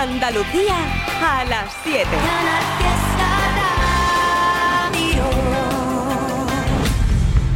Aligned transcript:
Andalucía 0.00 0.78
a 1.20 1.44
las 1.44 1.74
7. 1.84 2.08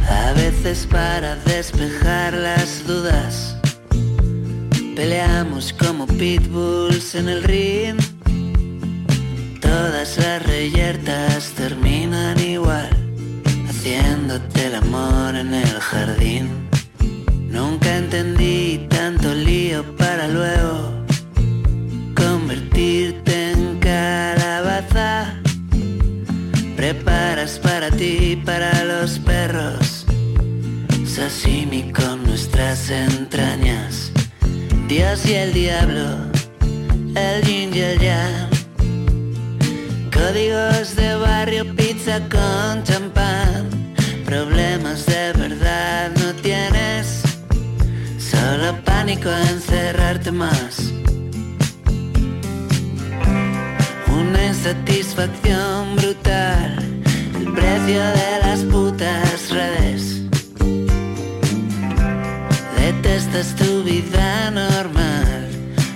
A 0.07 0.33
veces 0.33 0.85
para 0.85 1.37
despejar 1.37 2.33
las 2.33 2.85
dudas, 2.85 3.57
peleamos 4.95 5.73
como 5.73 6.05
pitbulls 6.05 7.15
en 7.15 7.29
el 7.29 7.43
ring. 7.45 7.97
Todas 9.59 10.15
las 10.19 10.45
reyertas 10.45 11.51
terminan 11.55 12.39
igual, 12.39 12.89
haciéndote 13.67 14.67
el 14.67 14.75
amor 14.75 15.35
en 15.35 15.51
el 15.51 15.79
jardín. 15.79 16.69
Nunca 17.49 17.97
entendí 17.97 18.85
tanto 18.87 19.33
lío 19.33 19.83
para 19.97 20.27
luego 20.27 20.94
Sashimi 31.15 31.93
con 31.93 32.25
nuestras 32.25 32.89
entrañas. 32.89 34.11
Dios 34.89 35.25
y 35.25 35.35
el 35.35 35.53
diablo, 35.53 36.03
el 37.15 37.41
yin 37.41 37.73
y 37.73 37.79
el 37.79 37.99
yang. 37.99 38.49
Códigos 40.11 40.93
de 40.97 41.15
barrio, 41.15 41.73
pizza 41.73 42.19
con 42.27 42.83
champán. 42.83 43.93
Problemas 44.25 45.05
de 45.05 45.31
verdad 45.31 46.11
no 46.17 46.33
tienes. 46.41 47.21
Solo 48.19 48.75
pánico 48.83 49.29
a 49.29 49.41
encerrarte 49.43 50.33
más. 50.33 50.91
Una 54.09 54.47
insatisfacción 54.47 55.95
brutal. 55.95 56.75
El 57.39 57.53
precio 57.53 58.01
de 58.01 58.39
las 58.41 58.59
putas 58.63 59.49
redes. 59.49 60.24
Detestas 62.85 63.55
tu 63.55 63.81
vida 63.81 64.51
normal. 64.51 65.49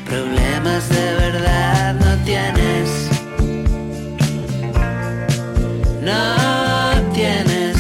Problemas 0.07 0.89
de 0.89 1.13
verdad 1.23 1.93
no 1.93 2.11
tienes. 2.25 2.89
No 6.01 7.13
tienes. 7.13 7.77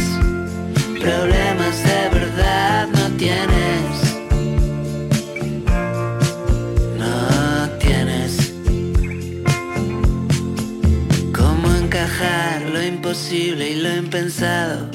Problemas 1.01 1.75
de 1.89 2.19
verdad 2.19 2.87
no 2.97 3.05
tienes. 3.17 3.91
No 6.99 7.69
tienes. 7.79 8.53
¿Cómo 11.33 11.73
encajar 11.81 12.61
lo 12.61 12.79
imposible 12.83 13.71
y 13.71 13.75
lo 13.81 13.89
impensado? 13.95 14.88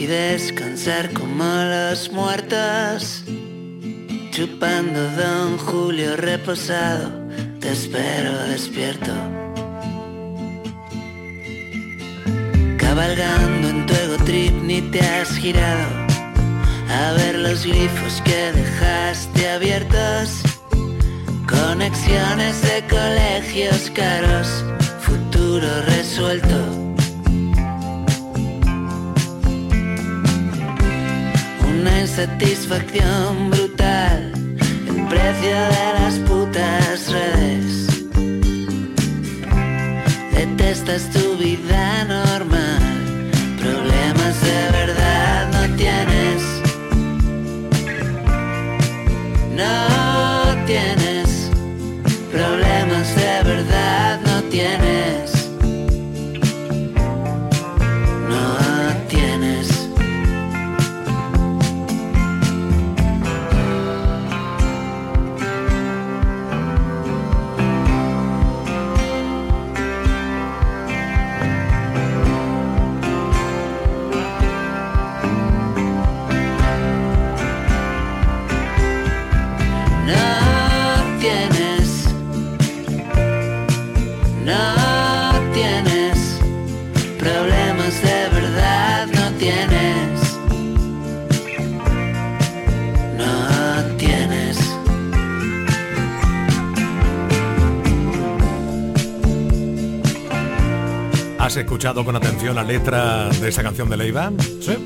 Y 0.00 0.06
descansar 0.06 1.12
como 1.12 1.44
los 1.44 2.10
muertos. 2.10 3.22
Chupando 4.30 4.98
Don 5.10 5.58
Julio 5.58 6.16
reposado. 6.16 7.12
Te 7.60 7.72
espero 7.72 8.32
despierto. 8.44 9.12
Cabalgando 12.78 13.68
en 13.68 13.84
tu 13.84 13.92
ego 13.92 14.16
trip 14.24 14.54
ni 14.62 14.80
te 14.80 15.00
has 15.00 15.36
girado 15.36 16.06
a 16.88 17.12
ver 17.12 17.38
los 17.38 17.66
glifos 17.66 18.22
que 18.22 18.52
dejaste 18.52 19.50
abiertos. 19.50 20.40
Conexiones 21.46 22.62
de 22.62 22.86
colegios 22.88 23.90
caros, 23.94 24.64
futuro 25.02 25.68
resuelto. 25.82 26.89
Una 31.80 32.00
insatisfacción 32.02 33.50
brutal, 33.50 34.32
el 34.86 35.06
precio 35.08 35.56
de 35.74 35.92
las 35.98 36.14
putas 36.28 37.10
redes. 37.10 37.86
Detestas 40.34 41.08
tu 41.08 41.38
vida 41.38 42.04
normal, 42.04 42.82
problemas 43.58 44.42
de 44.42 44.70
verdad 44.78 45.48
no 45.54 45.76
tienes. 45.76 46.42
No 49.56 50.66
tienes, 50.66 50.99
escuchado 101.60 102.04
con 102.04 102.16
atención 102.16 102.54
la 102.54 102.64
letra 102.64 103.28
de 103.28 103.48
esa 103.48 103.62
canción 103.62 103.88
de 103.88 103.96
Leiva? 103.96 104.32
Sí. 104.60 104.76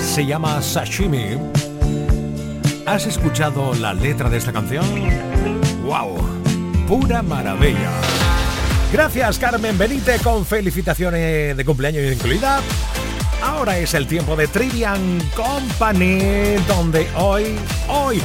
Se 0.00 0.24
llama 0.24 0.60
Sashimi. 0.62 1.38
¿Has 2.86 3.06
escuchado 3.06 3.74
la 3.74 3.94
letra 3.94 4.28
de 4.28 4.38
esta 4.38 4.52
canción? 4.52 4.84
¡Wow! 5.84 6.18
Pura 6.86 7.22
maravilla. 7.22 7.90
Gracias 8.92 9.38
Carmen 9.38 9.76
Benite 9.76 10.18
con 10.20 10.44
felicitaciones 10.46 11.56
de 11.56 11.64
cumpleaños 11.64 12.12
incluida. 12.12 12.60
Ahora 13.42 13.78
es 13.78 13.94
el 13.94 14.06
tiempo 14.06 14.36
de 14.36 14.48
Trivian 14.48 15.20
Company, 15.34 16.56
donde 16.66 17.08
hoy, 17.14 17.56
hoy, 17.88 18.20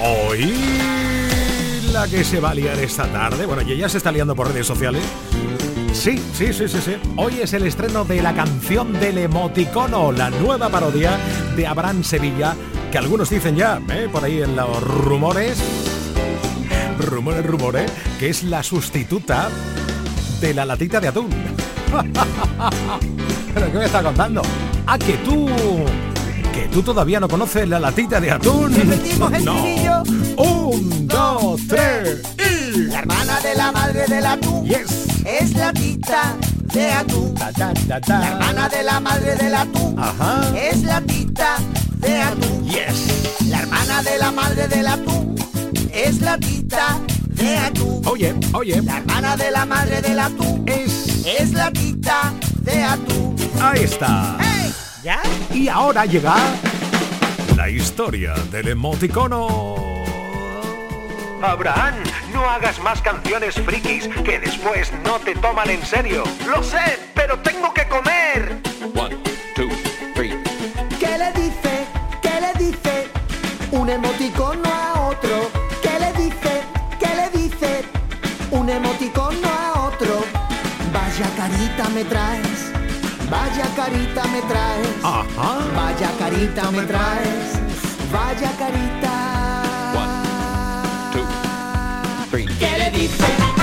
hoy, 0.00 0.54
la 1.92 2.08
que 2.08 2.24
se 2.24 2.40
va 2.40 2.50
a 2.50 2.54
liar 2.54 2.78
esta 2.78 3.06
tarde, 3.06 3.46
bueno, 3.46 3.62
y 3.62 3.76
ya 3.76 3.88
se 3.88 3.98
está 3.98 4.10
liando 4.10 4.34
por 4.34 4.48
redes 4.48 4.66
sociales. 4.66 5.02
Sí, 5.98 6.16
sí, 6.32 6.52
sí, 6.52 6.68
sí, 6.68 6.78
sí. 6.80 6.92
Hoy 7.16 7.40
es 7.42 7.52
el 7.54 7.66
estreno 7.66 8.04
de 8.04 8.22
la 8.22 8.32
canción 8.32 8.92
del 8.92 9.18
emoticono, 9.18 10.12
la 10.12 10.30
nueva 10.30 10.68
parodia 10.68 11.18
de 11.56 11.66
Abraham 11.66 12.04
Sevilla, 12.04 12.54
que 12.92 12.98
algunos 12.98 13.30
dicen 13.30 13.56
ya, 13.56 13.80
¿eh? 13.90 14.08
por 14.10 14.22
ahí 14.22 14.40
en 14.40 14.54
los 14.54 14.80
rumores, 14.80 15.58
rumores, 17.00 17.44
rumores, 17.44 17.90
que 18.20 18.28
es 18.28 18.44
la 18.44 18.62
sustituta 18.62 19.48
de 20.40 20.54
la 20.54 20.64
latita 20.64 21.00
de 21.00 21.08
atún. 21.08 21.30
¿Pero 23.54 23.72
qué 23.72 23.78
me 23.78 23.84
está 23.86 24.00
contando? 24.00 24.42
Ah, 24.86 24.98
que 24.98 25.14
tú... 25.24 25.48
Que 26.54 26.68
tú 26.68 26.80
todavía 26.82 27.18
no 27.18 27.28
conoces 27.28 27.68
la 27.68 27.80
latita 27.80 28.20
de 28.20 28.30
atún. 28.30 28.72
Repetimos 28.72 29.32
el 29.32 29.44
no. 29.44 30.02
Un, 30.36 31.08
dos, 31.08 31.60
tres 31.68 32.22
y... 32.38 32.82
La 32.84 33.00
hermana 33.00 33.40
de 33.40 33.54
la 33.56 33.72
madre 33.72 34.06
del 34.06 34.26
atún 34.26 34.64
Yes. 34.64 34.97
Es 35.28 35.54
la 35.54 35.72
tita 35.72 36.36
de 36.72 36.90
atún. 36.92 37.34
Ta, 37.34 37.52
ta, 37.52 37.72
ta, 37.88 38.00
ta. 38.00 38.18
La 38.18 38.28
hermana 38.28 38.68
de 38.68 38.82
la 38.82 39.00
madre 39.00 39.36
del 39.36 39.54
atún 39.54 39.98
Ajá. 39.98 40.40
es 40.56 40.82
la 40.82 41.00
tita 41.02 41.56
de 41.98 42.22
atún. 42.22 42.64
Yes. 42.68 43.42
La 43.48 43.60
hermana 43.60 44.02
de 44.02 44.18
la 44.18 44.30
madre 44.32 44.68
del 44.68 44.86
atún 44.86 45.34
es 45.92 46.20
la 46.20 46.38
tita 46.38 46.98
de 47.28 47.56
atún. 47.56 48.02
Oye, 48.06 48.34
oye. 48.52 48.82
La 48.82 48.98
hermana 48.98 49.36
de 49.36 49.50
la 49.50 49.64
madre 49.66 50.00
del 50.02 50.18
atún 50.18 50.64
Es... 50.66 51.24
es 51.26 51.52
la 51.52 51.70
tita 51.70 52.32
de 52.62 52.82
atún. 52.82 53.36
Ahí 53.60 53.82
está. 53.84 54.36
¡Hey! 54.40 54.72
¿Ya? 55.02 55.20
Y 55.52 55.68
ahora 55.68 56.04
llega 56.06 56.36
la 57.56 57.68
historia 57.68 58.34
del 58.50 58.68
emoticono. 58.68 59.76
Abraham, 61.42 61.94
no 62.32 62.48
hagas 62.48 62.78
más 62.80 63.00
canciones 63.00 63.54
frikis 63.54 64.08
que 64.24 64.38
después 64.38 64.92
no 65.04 65.18
te 65.18 65.34
toman 65.34 65.70
en 65.70 65.84
serio. 65.84 66.24
Lo 66.46 66.62
sé, 66.62 66.98
pero 67.14 67.38
tengo 67.40 67.72
que 67.72 67.86
comer. 67.88 68.60
One, 68.94 69.16
two, 69.54 69.68
three. 70.14 70.36
¿Qué 70.98 71.18
le 71.18 71.32
dice? 71.32 71.86
¿Qué 72.22 72.40
le 72.40 72.64
dice? 72.64 73.08
Un 73.70 73.88
emoticono 73.88 74.68
a 74.68 75.08
otro. 75.08 75.50
¿Qué 75.82 75.98
le 75.98 76.12
dice? 76.24 76.62
¿Qué 76.98 77.14
le 77.14 77.38
dice? 77.38 77.84
Un 78.50 78.68
emoticono 78.68 79.48
a 79.48 79.86
otro. 79.86 80.24
Vaya 80.92 81.28
carita 81.36 81.88
me 81.90 82.04
traes. 82.04 82.72
Vaya 83.30 83.66
carita 83.76 84.24
me 84.24 84.40
traes. 84.42 85.04
Ajá. 85.04 85.58
Vaya 85.74 86.10
carita 86.18 86.70
me 86.70 86.82
traes. 86.82 87.58
Vaya 88.12 88.50
carita 88.58 89.17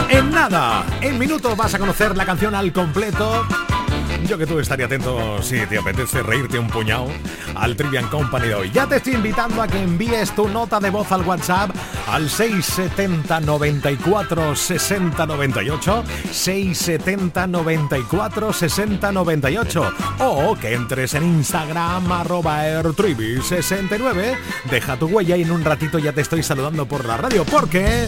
En 0.10 0.32
nada, 0.32 0.86
en 1.02 1.20
minutos 1.20 1.56
vas 1.56 1.74
a 1.74 1.80
conocer 1.80 2.16
la 2.16 2.26
canción 2.26 2.56
al 2.56 2.72
completo. 2.74 3.46
Yo 4.28 4.38
que 4.40 4.48
tú 4.48 4.60
estaría 4.60 4.88
atento 4.88 5.42
si 5.44 5.60
te 5.68 5.78
apetece 5.78 6.24
reírte 6.24 6.58
un 6.58 6.68
puñado 6.68 7.08
al 7.54 7.76
Trivian 7.76 8.08
Company 8.08 8.48
de 8.48 8.56
hoy. 8.56 8.72
Ya 8.72 8.88
te 8.88 8.96
estoy 8.96 9.14
invitando 9.14 9.62
a 9.62 9.68
que 9.68 9.82
envíes 9.82 10.34
tu 10.34 10.48
nota 10.48 10.80
de 10.80 10.90
voz 10.90 11.12
al 11.12 11.22
WhatsApp 11.22 11.70
al 12.08 12.30
670 12.30 13.40
94 13.42 14.56
60 14.56 15.26
98 15.26 16.04
670 16.32 17.48
94 17.48 18.54
60 18.54 19.12
98 19.12 19.94
o 20.20 20.56
que 20.56 20.74
entres 20.74 21.14
en 21.14 21.24
Instagram 21.24 22.12
arroba 22.12 22.64
airtrivi69 22.64 24.38
deja 24.72 24.98
tu 24.98 25.08
huella 25.08 25.38
y 25.38 25.44
en 25.44 25.52
un 25.52 25.64
ratito 25.64 26.00
ya 26.00 26.14
te 26.14 26.22
estoy 26.22 26.42
saludando 26.42 26.88
por 26.88 27.06
la 27.06 27.18
radio 27.18 27.46
porque 27.46 28.08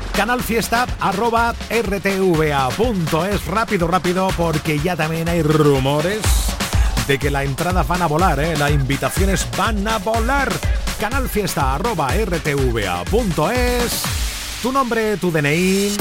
canalfiesta 0.11 0.87
arroba 0.99 1.53
rtva.es. 1.69 3.45
Rápido, 3.45 3.87
rápido, 3.87 4.29
porque 4.37 4.79
ya 4.79 4.95
también 4.95 5.29
hay 5.29 5.41
rumores 5.41 6.21
de 7.07 7.17
que 7.17 7.31
las 7.31 7.45
entradas 7.45 7.87
van 7.87 8.01
a 8.01 8.07
volar, 8.07 8.39
¿eh? 8.39 8.55
las 8.57 8.71
invitaciones 8.71 9.47
van 9.57 9.87
a 9.87 9.97
volar. 9.97 10.51
Canalfiesta 10.99 11.75
arroba 11.75 12.09
rtva.es. 12.09 14.03
Tu 14.61 14.71
nombre, 14.71 15.17
tu 15.17 15.31
DNI 15.31 15.95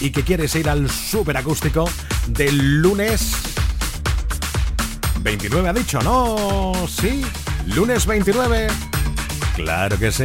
y 0.00 0.10
que 0.10 0.22
quieres 0.22 0.54
ir 0.54 0.68
al 0.68 0.90
superacústico 0.90 1.88
del 2.28 2.80
lunes 2.80 3.32
29 5.22 5.68
ha 5.68 5.72
dicho, 5.72 6.00
¿no? 6.00 6.74
Sí, 6.88 7.22
lunes 7.66 8.06
29. 8.06 8.68
Claro 9.56 9.98
que 9.98 10.10
sí. 10.10 10.24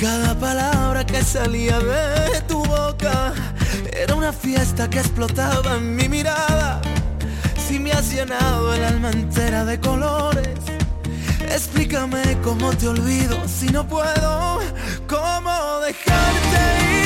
Cada 0.00 0.34
palabra 0.34 1.04
que 1.04 1.22
salía 1.22 1.78
de 1.78 2.40
tu 2.48 2.64
boca 2.64 3.34
era 3.92 4.14
una 4.14 4.32
fiesta 4.32 4.88
que 4.88 4.98
explotaba 4.98 5.76
en 5.76 5.94
mi 5.94 6.08
mirada. 6.08 6.80
Si 7.68 7.78
me 7.78 7.92
has 7.92 8.10
llenado 8.10 8.72
el 8.72 8.82
alma 8.82 9.10
entera 9.10 9.66
de 9.66 9.78
colores, 9.78 10.58
explícame 11.50 12.38
cómo 12.42 12.70
te 12.72 12.88
olvido 12.88 13.36
si 13.46 13.66
no 13.66 13.86
puedo. 13.86 14.60
¿Cómo 15.06 15.80
dejarte 15.80 16.94
ir? 16.94 16.99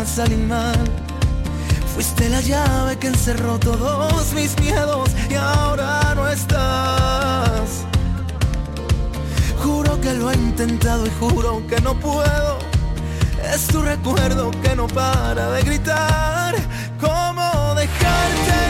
Podría 0.00 0.06
salir 0.06 0.38
mal. 0.46 0.78
Fuiste 1.94 2.28
la 2.28 2.40
llave 2.40 2.96
que 2.98 3.08
encerró 3.08 3.58
todos 3.58 4.32
mis 4.32 4.58
miedos 4.60 5.10
y 5.28 5.34
ahora 5.34 6.14
no 6.14 6.28
estás. 6.28 7.84
Juro 9.62 10.00
que 10.00 10.12
lo 10.14 10.30
he 10.30 10.34
intentado 10.34 11.06
y 11.06 11.10
juro 11.18 11.62
que 11.68 11.80
no 11.80 11.98
puedo. 11.98 12.58
Es 13.52 13.66
tu 13.66 13.82
recuerdo 13.82 14.50
que 14.62 14.76
no 14.76 14.86
para 14.86 15.50
de 15.50 15.62
gritar. 15.62 16.54
¿Cómo 17.00 17.74
dejarte 17.74 18.69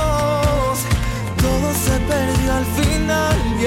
Perdió 2.11 2.53
al 2.53 2.65
final 2.65 3.37
y 3.61 3.65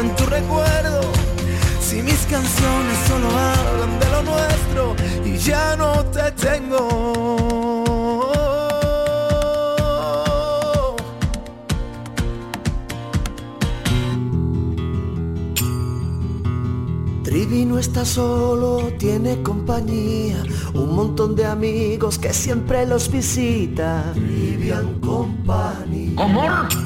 en 0.00 0.14
tu 0.16 0.26
recuerdo, 0.26 1.00
si 1.80 2.02
mis 2.02 2.26
canciones 2.26 2.98
solo 3.08 3.28
hablan 3.28 3.98
de 4.00 4.10
lo 4.10 4.22
nuestro 4.22 4.96
y 5.24 5.36
ya 5.38 5.76
no 5.76 6.04
te 6.06 6.30
tengo. 6.32 7.86
no 17.64 17.78
está 17.78 18.04
solo, 18.04 18.92
tiene 18.98 19.42
compañía, 19.42 20.42
un 20.74 20.94
montón 20.94 21.34
de 21.36 21.46
amigos 21.46 22.18
que 22.18 22.32
siempre 22.32 22.86
los 22.86 23.10
visita. 23.10 24.12
Trivian 24.14 25.00
Company. 25.00 26.14
¡Comor! 26.14 26.85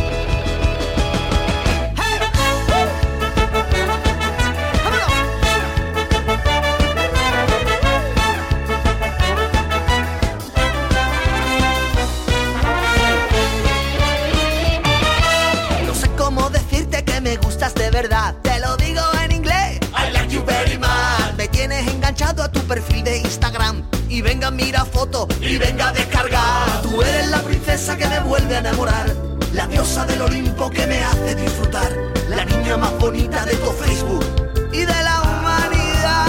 Perfil 22.71 23.03
de 23.03 23.17
Instagram. 23.17 23.83
Y 24.07 24.21
venga, 24.21 24.49
mira 24.49 24.85
foto 24.85 25.27
y 25.41 25.57
venga 25.57 25.89
a 25.89 25.91
descargar. 25.91 26.81
Tú 26.81 27.01
eres 27.01 27.27
la 27.27 27.41
princesa 27.41 27.97
que 27.97 28.07
me 28.07 28.21
vuelve 28.21 28.55
a 28.55 28.59
enamorar. 28.59 29.13
La 29.51 29.67
diosa 29.67 30.05
del 30.05 30.21
Olimpo 30.21 30.69
que 30.69 30.87
me 30.87 31.03
hace 31.03 31.35
disfrutar. 31.35 31.91
La 32.29 32.45
niña 32.45 32.77
más 32.77 32.97
bonita 32.97 33.43
de 33.43 33.55
tu 33.55 33.71
Facebook 33.71 34.25
y 34.71 34.85
de 34.85 35.03
la 35.03 35.21
humanidad. 35.21 36.21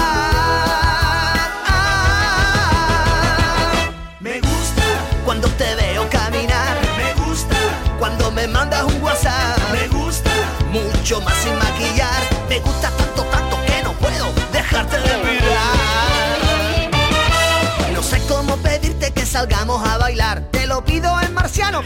Me 4.19 4.41
gusta 4.41 4.83
cuando 5.25 5.47
te 5.51 5.77
veo 5.77 6.11
caminar. 6.11 6.77
Me 6.97 7.25
gusta 7.25 7.57
cuando 8.01 8.33
me 8.33 8.49
mandas 8.49 8.83
un 8.83 9.01
WhatsApp. 9.01 9.59
Me 9.71 9.87
gusta 9.97 10.31
mucho 10.73 11.21
más 11.21 11.37
sin 11.37 11.57
maquillar. 11.57 12.21
Me 12.49 12.59
gusta 12.59 12.91
tanto, 12.91 13.23
tanto 13.31 13.57
que 13.65 13.81
no 13.85 13.93
puedo 13.93 14.27
dejarte 14.53 14.97
de 14.97 15.17
mirar. 15.19 15.42
Salgamos 19.43 19.85
a 19.89 19.99
bailar. 19.99 20.41
Te 20.53 20.69
lo 20.69 20.85
pido 20.85 21.21
en 21.21 21.35
marciano. 21.35 21.83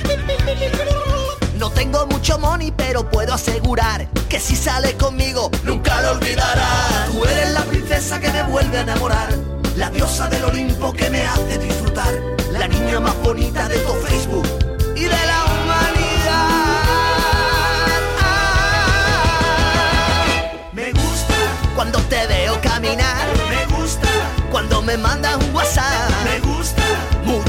No 1.58 1.70
tengo 1.70 2.06
mucho 2.06 2.38
money, 2.38 2.70
pero 2.70 3.10
puedo 3.10 3.32
asegurar 3.32 4.06
que 4.28 4.38
si 4.38 4.54
sales 4.54 4.92
conmigo 4.94 5.50
nunca 5.64 6.02
lo 6.02 6.12
olvidarás. 6.12 7.06
Tú 7.10 7.24
eres 7.24 7.52
la 7.52 7.62
princesa 7.62 8.20
que 8.20 8.30
me 8.30 8.42
vuelve 8.42 8.76
a 8.76 8.82
enamorar, 8.82 9.28
la 9.74 9.88
diosa 9.88 10.28
del 10.28 10.44
Olimpo 10.44 10.92
que 10.92 11.08
me 11.08 11.22
hace 11.22 11.58
disfrutar, 11.58 12.12
la 12.52 12.68
niña 12.68 13.00
más 13.00 13.16
bonita 13.22 13.66
de 13.68 13.78
tu 13.78 13.92
Facebook 14.06 14.46
y 14.94 15.04
de 15.04 15.26
la 15.26 15.45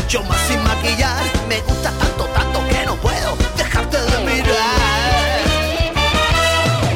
mucho 0.08 0.24
más 0.24 0.40
sin 0.48 0.64
maquillar, 0.64 1.22
me 1.50 1.60
gusta 1.64 1.92
tanto, 1.92 2.24
tanto 2.28 2.66
que 2.70 2.86
no 2.86 2.96
puedo 2.96 3.36
dejarte 3.58 3.98
de 3.98 4.18
mirar. 4.20 5.42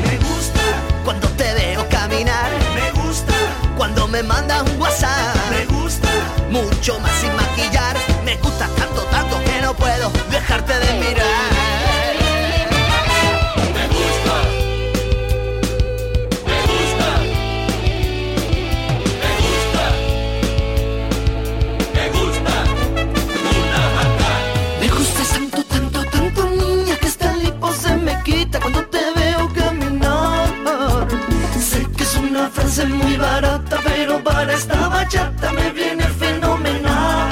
Me 0.05 0.17
gusta 0.17 0.61
cuando 1.03 1.27
te 1.31 1.53
veo 1.53 1.89
caminar, 1.89 2.49
me 2.73 3.01
gusta 3.01 3.33
cuando 3.75 4.07
me 4.07 4.23
mandas 4.23 4.61
un 4.61 4.79
WhatsApp, 4.79 5.35
me 5.49 5.65
gusta 5.65 6.07
mucho 6.51 7.01
más 7.01 7.10
frase 32.81 32.93
muy 32.93 33.17
barata, 33.17 33.79
pero 33.83 34.23
para 34.23 34.53
esta 34.53 34.87
bachata 34.87 35.51
me 35.51 35.71
viene 35.71 36.03
fenomenal. 36.03 37.29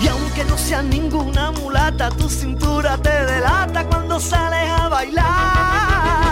Y 0.00 0.08
aunque 0.08 0.44
no 0.44 0.56
sea 0.56 0.82
ninguna 0.82 1.50
mulata, 1.52 2.10
tu 2.10 2.28
cintura 2.28 2.96
te 2.98 3.24
delata 3.26 3.84
cuando 3.84 4.20
sales 4.20 4.70
a 4.70 4.88
bailar. 4.88 6.27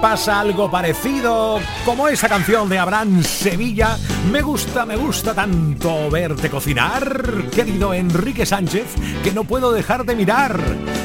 Pasa 0.00 0.40
algo 0.40 0.70
parecido, 0.70 1.58
como 1.84 2.08
esa 2.08 2.28
canción 2.28 2.68
de 2.68 2.78
Abraham 2.78 3.22
Sevilla. 3.22 3.96
Me 4.30 4.42
gusta, 4.42 4.84
me 4.84 4.96
gusta 4.96 5.34
tanto 5.34 6.10
verte 6.10 6.50
cocinar, 6.50 7.50
querido 7.54 7.94
Enrique 7.94 8.44
Sánchez, 8.44 8.86
que 9.22 9.32
no 9.32 9.44
puedo 9.44 9.72
dejar 9.72 10.04
de 10.04 10.16
mirar. 10.16 10.60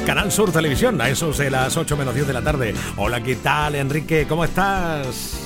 Canal 0.05 0.31
Sur 0.31 0.51
Televisión, 0.51 0.99
a 1.01 1.09
esos 1.09 1.37
de 1.37 1.49
las 1.51 1.77
8 1.77 1.95
menos 1.97 2.13
10 2.15 2.27
de 2.27 2.33
la 2.33 2.41
tarde. 2.41 2.73
Hola, 2.97 3.21
¿qué 3.21 3.35
tal, 3.35 3.75
Enrique? 3.75 4.25
¿Cómo 4.27 4.43
estás? 4.43 5.37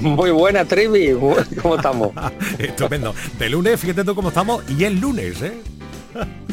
Muy 0.00 0.30
buena, 0.30 0.64
Trivi. 0.64 1.12
¿Cómo 1.62 1.76
estamos? 1.76 2.10
Estupendo. 2.58 3.14
De 3.38 3.48
lunes, 3.48 3.80
fíjate 3.80 4.04
tú 4.04 4.14
cómo 4.14 4.28
estamos, 4.28 4.62
y 4.70 4.84
el 4.84 5.00
lunes, 5.00 5.42
¿eh? 5.42 5.62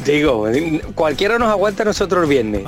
Digo, 0.04 0.46
cualquiera 0.94 1.38
nos 1.38 1.48
aguanta 1.48 1.82
a 1.82 1.86
nosotros 1.86 2.24
el 2.24 2.28
viernes. 2.28 2.62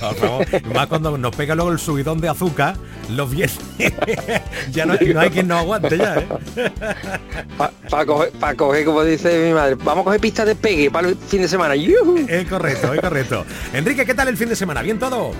Por 0.00 0.14
favor, 0.14 0.46
Más 0.74 0.86
cuando 0.86 1.18
nos 1.18 1.34
pega 1.36 1.54
luego 1.54 1.70
el 1.70 1.78
subidón 1.78 2.20
de 2.20 2.28
azúcar, 2.28 2.76
los 3.10 3.30
viernes. 3.30 3.58
ya 4.72 4.86
no, 4.86 4.94
no 4.94 5.20
hay 5.20 5.30
quien 5.30 5.48
nos 5.48 5.58
aguante 5.58 5.98
ya, 5.98 6.18
¿eh? 6.18 6.28
Para 7.90 8.06
coger, 8.06 8.30
pa 8.32 8.54
coger, 8.54 8.84
como 8.84 9.04
dice 9.04 9.46
mi 9.46 9.52
madre, 9.52 9.74
vamos 9.74 10.02
a 10.02 10.04
coger 10.04 10.20
pistas 10.20 10.46
de 10.46 10.54
pegue 10.54 10.90
para 10.90 11.08
el 11.08 11.16
fin 11.16 11.42
de 11.42 11.48
semana. 11.48 11.74
Es 11.74 12.48
correcto, 12.48 12.94
es 12.94 13.00
correcto. 13.00 13.44
Enrique, 13.72 14.06
¿qué 14.06 14.14
tal 14.14 14.28
el 14.28 14.36
fin 14.36 14.48
de 14.48 14.56
semana? 14.56 14.82
¿Bien 14.82 14.98
todo? 14.98 15.32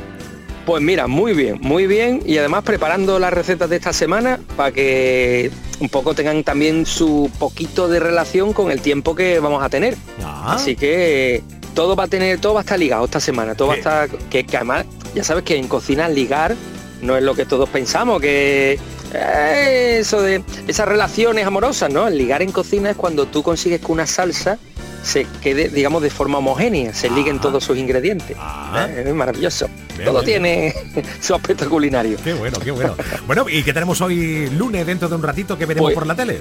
Pues 0.66 0.82
mira, 0.82 1.06
muy 1.06 1.32
bien, 1.32 1.58
muy 1.60 1.86
bien. 1.86 2.22
Y 2.26 2.36
además 2.38 2.62
preparando 2.64 3.18
las 3.18 3.32
recetas 3.32 3.68
de 3.70 3.76
esta 3.76 3.92
semana 3.92 4.38
para 4.56 4.70
que 4.72 5.50
un 5.80 5.88
poco 5.88 6.14
tengan 6.14 6.44
también 6.44 6.86
su 6.86 7.30
poquito 7.38 7.88
de 7.88 7.98
relación 7.98 8.52
con 8.52 8.70
el 8.70 8.80
tiempo 8.80 9.14
que 9.14 9.40
vamos 9.40 9.62
a 9.62 9.68
tener. 9.68 9.96
Ah. 10.22 10.54
Así 10.54 10.76
que 10.76 11.42
todo 11.74 11.96
va 11.96 12.04
a 12.04 12.08
tener, 12.08 12.38
todo 12.40 12.54
va 12.54 12.60
a 12.60 12.62
estar 12.62 12.78
ligado 12.78 13.04
esta 13.04 13.20
semana. 13.20 13.54
Todo 13.54 13.72
Sí. 13.74 13.80
va 13.80 14.00
a 14.02 14.04
estar. 14.04 14.18
Que, 14.28 14.44
que 14.44 14.56
además, 14.56 14.84
ya 15.14 15.24
sabes 15.24 15.42
que 15.44 15.56
en 15.56 15.66
cocina 15.66 16.08
ligar 16.08 16.54
no 17.02 17.16
es 17.16 17.22
lo 17.22 17.34
que 17.34 17.46
todos 17.46 17.68
pensamos, 17.68 18.20
que 18.20 18.78
eh, 19.14 19.96
eso 20.00 20.20
de 20.22 20.42
esas 20.68 20.86
relaciones 20.86 21.46
amorosas, 21.46 21.90
¿no? 21.90 22.06
El 22.06 22.18
ligar 22.18 22.42
en 22.42 22.52
cocina 22.52 22.90
es 22.90 22.96
cuando 22.96 23.26
tú 23.26 23.42
consigues 23.42 23.80
que 23.80 23.90
una 23.90 24.06
salsa 24.06 24.58
se 25.02 25.26
quede, 25.40 25.70
digamos, 25.70 26.02
de 26.02 26.10
forma 26.10 26.38
homogénea, 26.38 26.92
se 26.92 27.08
liguen 27.08 27.40
todos 27.40 27.64
sus 27.64 27.78
ingredientes. 27.78 28.36
Ah. 28.38 28.86
Eh, 28.90 29.04
Es 29.08 29.14
maravilloso. 29.14 29.68
Todo 30.04 30.22
tiene 30.22 30.74
su 31.20 31.34
aspecto 31.34 31.68
culinario. 31.68 32.18
Qué 32.22 32.34
bueno, 32.34 32.58
qué 32.58 32.70
bueno. 32.70 32.94
Bueno, 33.26 33.48
¿y 33.48 33.62
qué 33.62 33.72
tenemos 33.72 34.00
hoy 34.00 34.48
lunes 34.50 34.86
dentro 34.86 35.08
de 35.08 35.14
un 35.14 35.22
ratito 35.22 35.56
que 35.58 35.66
veremos 35.66 35.88
Pues- 35.88 35.94
por 35.94 36.06
la 36.06 36.14
tele? 36.14 36.40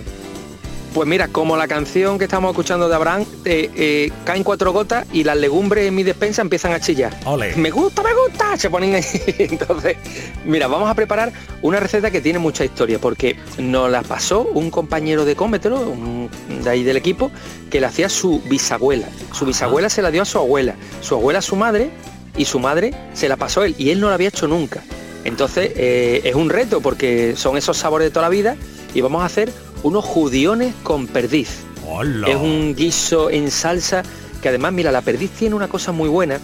Pues 0.93 1.07
mira, 1.07 1.27
como 1.27 1.55
la 1.55 1.67
canción 1.67 2.17
que 2.17 2.23
estamos 2.23 2.49
escuchando 2.49 2.89
de 2.89 2.95
Abraham, 2.95 3.23
eh, 3.45 3.69
eh, 3.75 4.11
caen 4.25 4.43
cuatro 4.43 4.73
gotas 4.73 5.05
y 5.13 5.23
las 5.23 5.37
legumbres 5.37 5.87
en 5.87 5.93
mi 5.93 6.01
despensa 6.01 6.41
empiezan 6.41 6.73
a 6.73 6.79
chillar. 6.79 7.15
Ole. 7.25 7.55
Me 7.57 7.69
gusta, 7.69 8.01
me 8.01 8.09
gusta, 8.11 8.57
se 8.57 8.71
ponen 8.71 8.95
ahí. 8.95 9.03
Entonces, 9.37 9.97
mira, 10.45 10.65
vamos 10.67 10.89
a 10.89 10.95
preparar 10.95 11.31
una 11.61 11.79
receta 11.79 12.09
que 12.09 12.21
tiene 12.21 12.39
mucha 12.39 12.65
historia, 12.65 12.97
porque 12.97 13.35
nos 13.59 13.91
la 13.91 14.01
pasó 14.01 14.41
un 14.41 14.71
compañero 14.71 15.25
de 15.25 15.35
Cómetro, 15.35 15.79
un- 15.79 16.27
de 16.63 16.67
ahí 16.71 16.83
del 16.83 16.97
equipo, 16.97 17.31
que 17.69 17.79
le 17.79 17.85
hacía 17.85 18.09
su 18.09 18.41
bisabuela. 18.49 19.07
Su 19.31 19.45
bisabuela 19.45 19.91
se 19.91 20.01
la 20.01 20.09
dio 20.09 20.23
a 20.23 20.25
su 20.25 20.39
abuela, 20.39 20.73
su 21.01 21.13
abuela 21.13 21.37
a 21.37 21.43
su 21.43 21.55
madre, 21.55 21.91
y 22.39 22.45
su 22.45 22.57
madre 22.57 22.93
se 23.13 23.27
la 23.27 23.35
pasó 23.35 23.65
él, 23.65 23.75
y 23.77 23.89
él 23.89 23.99
no 23.99 24.07
la 24.07 24.13
había 24.13 24.29
hecho 24.29 24.47
nunca. 24.47 24.81
Entonces, 25.25 25.73
eh, 25.75 26.21
es 26.23 26.35
un 26.35 26.49
reto, 26.49 26.79
porque 26.79 27.35
son 27.35 27.57
esos 27.57 27.75
sabores 27.75 28.05
de 28.05 28.11
toda 28.11 28.23
la 28.23 28.29
vida, 28.29 28.55
y 28.93 29.01
vamos 29.01 29.21
a 29.21 29.25
hacer 29.25 29.51
unos 29.83 30.05
judiones 30.05 30.73
con 30.81 31.07
perdiz. 31.07 31.49
Hola. 31.85 32.29
Es 32.29 32.37
un 32.37 32.75
guiso 32.75 33.29
en 33.29 33.51
salsa 33.51 34.03
que 34.41 34.47
además, 34.47 34.71
mira, 34.71 34.89
la 34.89 35.01
perdiz 35.01 35.31
tiene 35.31 35.53
una 35.53 35.67
cosa 35.67 35.91
muy 35.91 36.07
buena, 36.07 36.39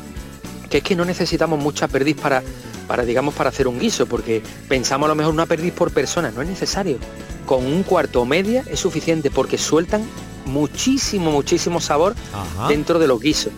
que 0.70 0.80
es 0.80 0.84
que 0.84 0.98
no 0.98 1.06
necesitamos 1.06 1.60
mucha 1.60 1.88
perdiz 1.88 2.18
para, 2.18 2.44
para 2.90 3.06
digamos, 3.06 3.34
para 3.34 3.50
hacer 3.50 3.66
un 3.66 3.80
guiso, 3.80 4.06
porque 4.06 4.44
pensamos 4.68 5.06
a 5.06 5.10
lo 5.10 5.16
mejor 5.16 5.34
una 5.34 5.46
perdiz 5.46 5.72
por 5.72 5.92
persona, 5.92 6.30
no 6.30 6.42
es 6.42 6.50
necesario. 6.50 6.98
Con 7.46 7.66
un 7.66 7.84
cuarto 7.84 8.22
o 8.22 8.26
media 8.26 8.66
es 8.70 8.82
suficiente 8.82 9.32
porque 9.32 9.58
sueltan 9.58 10.04
muchísimo, 10.46 11.32
muchísimo 11.32 11.80
sabor 11.80 12.16
Ajá. 12.34 12.68
dentro 12.68 13.00
de 13.00 13.08
los 13.08 13.22
guisos. 13.22 13.54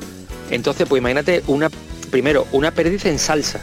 Entonces, 0.51 0.87
pues 0.87 0.99
imagínate 0.99 1.43
una, 1.47 1.69
primero, 2.11 2.47
una 2.51 2.71
perdiz 2.71 3.05
en 3.05 3.19
salsa 3.19 3.59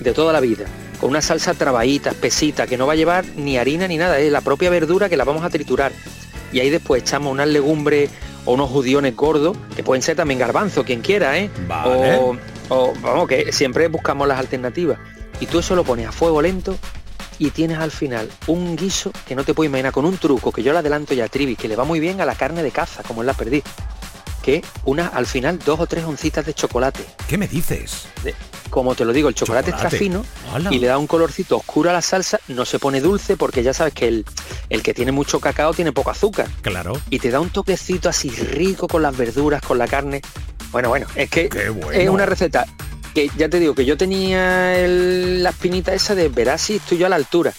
de 0.00 0.12
toda 0.12 0.32
la 0.32 0.40
vida, 0.40 0.66
con 1.00 1.10
una 1.10 1.20
salsa 1.20 1.54
trabadita, 1.54 2.10
espesita, 2.10 2.66
que 2.66 2.76
no 2.76 2.86
va 2.86 2.94
a 2.94 2.96
llevar 2.96 3.24
ni 3.36 3.58
harina 3.58 3.88
ni 3.88 3.96
nada, 3.96 4.18
es 4.18 4.30
la 4.30 4.40
propia 4.40 4.70
verdura 4.70 5.08
que 5.08 5.16
la 5.16 5.24
vamos 5.24 5.44
a 5.44 5.50
triturar. 5.50 5.92
Y 6.52 6.60
ahí 6.60 6.70
después 6.70 7.02
echamos 7.02 7.32
unas 7.32 7.48
legumbres 7.48 8.10
o 8.44 8.54
unos 8.54 8.70
judiones 8.70 9.16
gordos, 9.16 9.56
que 9.74 9.82
pueden 9.82 10.02
ser 10.02 10.16
también 10.16 10.38
garbanzo, 10.38 10.84
quien 10.84 11.00
quiera, 11.00 11.38
¿eh? 11.38 11.50
Vale. 11.66 12.16
O, 12.16 12.36
o, 12.68 12.92
vamos, 13.00 13.28
que 13.28 13.52
siempre 13.52 13.88
buscamos 13.88 14.28
las 14.28 14.38
alternativas. 14.38 14.98
Y 15.40 15.46
tú 15.46 15.58
eso 15.58 15.74
lo 15.74 15.84
pones 15.84 16.06
a 16.06 16.12
fuego 16.12 16.40
lento 16.40 16.78
y 17.38 17.50
tienes 17.50 17.78
al 17.78 17.90
final 17.90 18.30
un 18.46 18.76
guiso 18.76 19.12
que 19.26 19.34
no 19.34 19.44
te 19.44 19.54
puedo 19.54 19.68
imaginar 19.68 19.92
con 19.92 20.04
un 20.04 20.16
truco 20.16 20.52
que 20.52 20.62
yo 20.62 20.72
le 20.72 20.78
adelanto 20.78 21.14
ya 21.14 21.24
a 21.24 21.28
Trivi, 21.28 21.56
que 21.56 21.68
le 21.68 21.76
va 21.76 21.84
muy 21.84 22.00
bien 22.00 22.20
a 22.20 22.26
la 22.26 22.34
carne 22.34 22.62
de 22.62 22.70
caza, 22.70 23.02
como 23.02 23.22
es 23.22 23.26
la 23.26 23.34
perdiz. 23.34 23.64
Que 24.46 24.62
una, 24.84 25.08
al 25.08 25.26
final, 25.26 25.58
dos 25.58 25.80
o 25.80 25.86
tres 25.88 26.04
oncitas 26.04 26.46
de 26.46 26.54
chocolate. 26.54 27.04
¿Qué 27.28 27.36
me 27.36 27.48
dices? 27.48 28.06
De- 28.22 28.34
como 28.70 28.94
te 28.94 29.04
lo 29.04 29.12
digo, 29.12 29.28
el 29.28 29.34
chocolate, 29.34 29.72
Chocolate. 29.72 29.96
está 29.96 29.98
fino 30.04 30.24
y 30.70 30.78
le 30.78 30.86
da 30.86 30.98
un 30.98 31.06
colorcito 31.06 31.56
oscuro 31.56 31.90
a 31.90 31.92
la 31.92 32.00
salsa, 32.02 32.38
no 32.48 32.64
se 32.64 32.78
pone 32.78 33.00
dulce 33.00 33.36
porque 33.36 33.62
ya 33.62 33.72
sabes 33.74 33.92
que 33.94 34.06
el, 34.08 34.24
el 34.70 34.82
que 34.82 34.92
tiene 34.94 35.10
mucho 35.12 35.38
cacao 35.40 35.72
tiene 35.74 35.92
poco 35.92 36.10
azúcar. 36.10 36.46
Claro. 36.62 36.92
Y 37.10 37.18
te 37.18 37.30
da 37.30 37.40
un 37.40 37.50
toquecito 37.50 38.08
así 38.08 38.30
rico 38.30 38.86
con 38.88 39.02
las 39.02 39.16
verduras, 39.16 39.62
con 39.62 39.78
la 39.78 39.86
carne. 39.88 40.20
Bueno, 40.72 40.88
bueno, 40.90 41.06
es 41.16 41.28
que 41.30 41.48
bueno. 41.70 41.90
es 41.92 42.08
una 42.08 42.26
receta 42.26 42.66
que 43.14 43.30
ya 43.36 43.48
te 43.48 43.58
digo 43.60 43.74
que 43.74 43.84
yo 43.84 43.96
tenía 43.96 44.76
el- 44.78 45.42
la 45.42 45.50
espinita 45.50 45.94
esa 45.94 46.14
de 46.14 46.28
verás 46.28 46.60
si 46.62 46.76
estoy 46.76 46.98
yo 46.98 47.06
a 47.06 47.08
la 47.08 47.16
altura. 47.16 47.52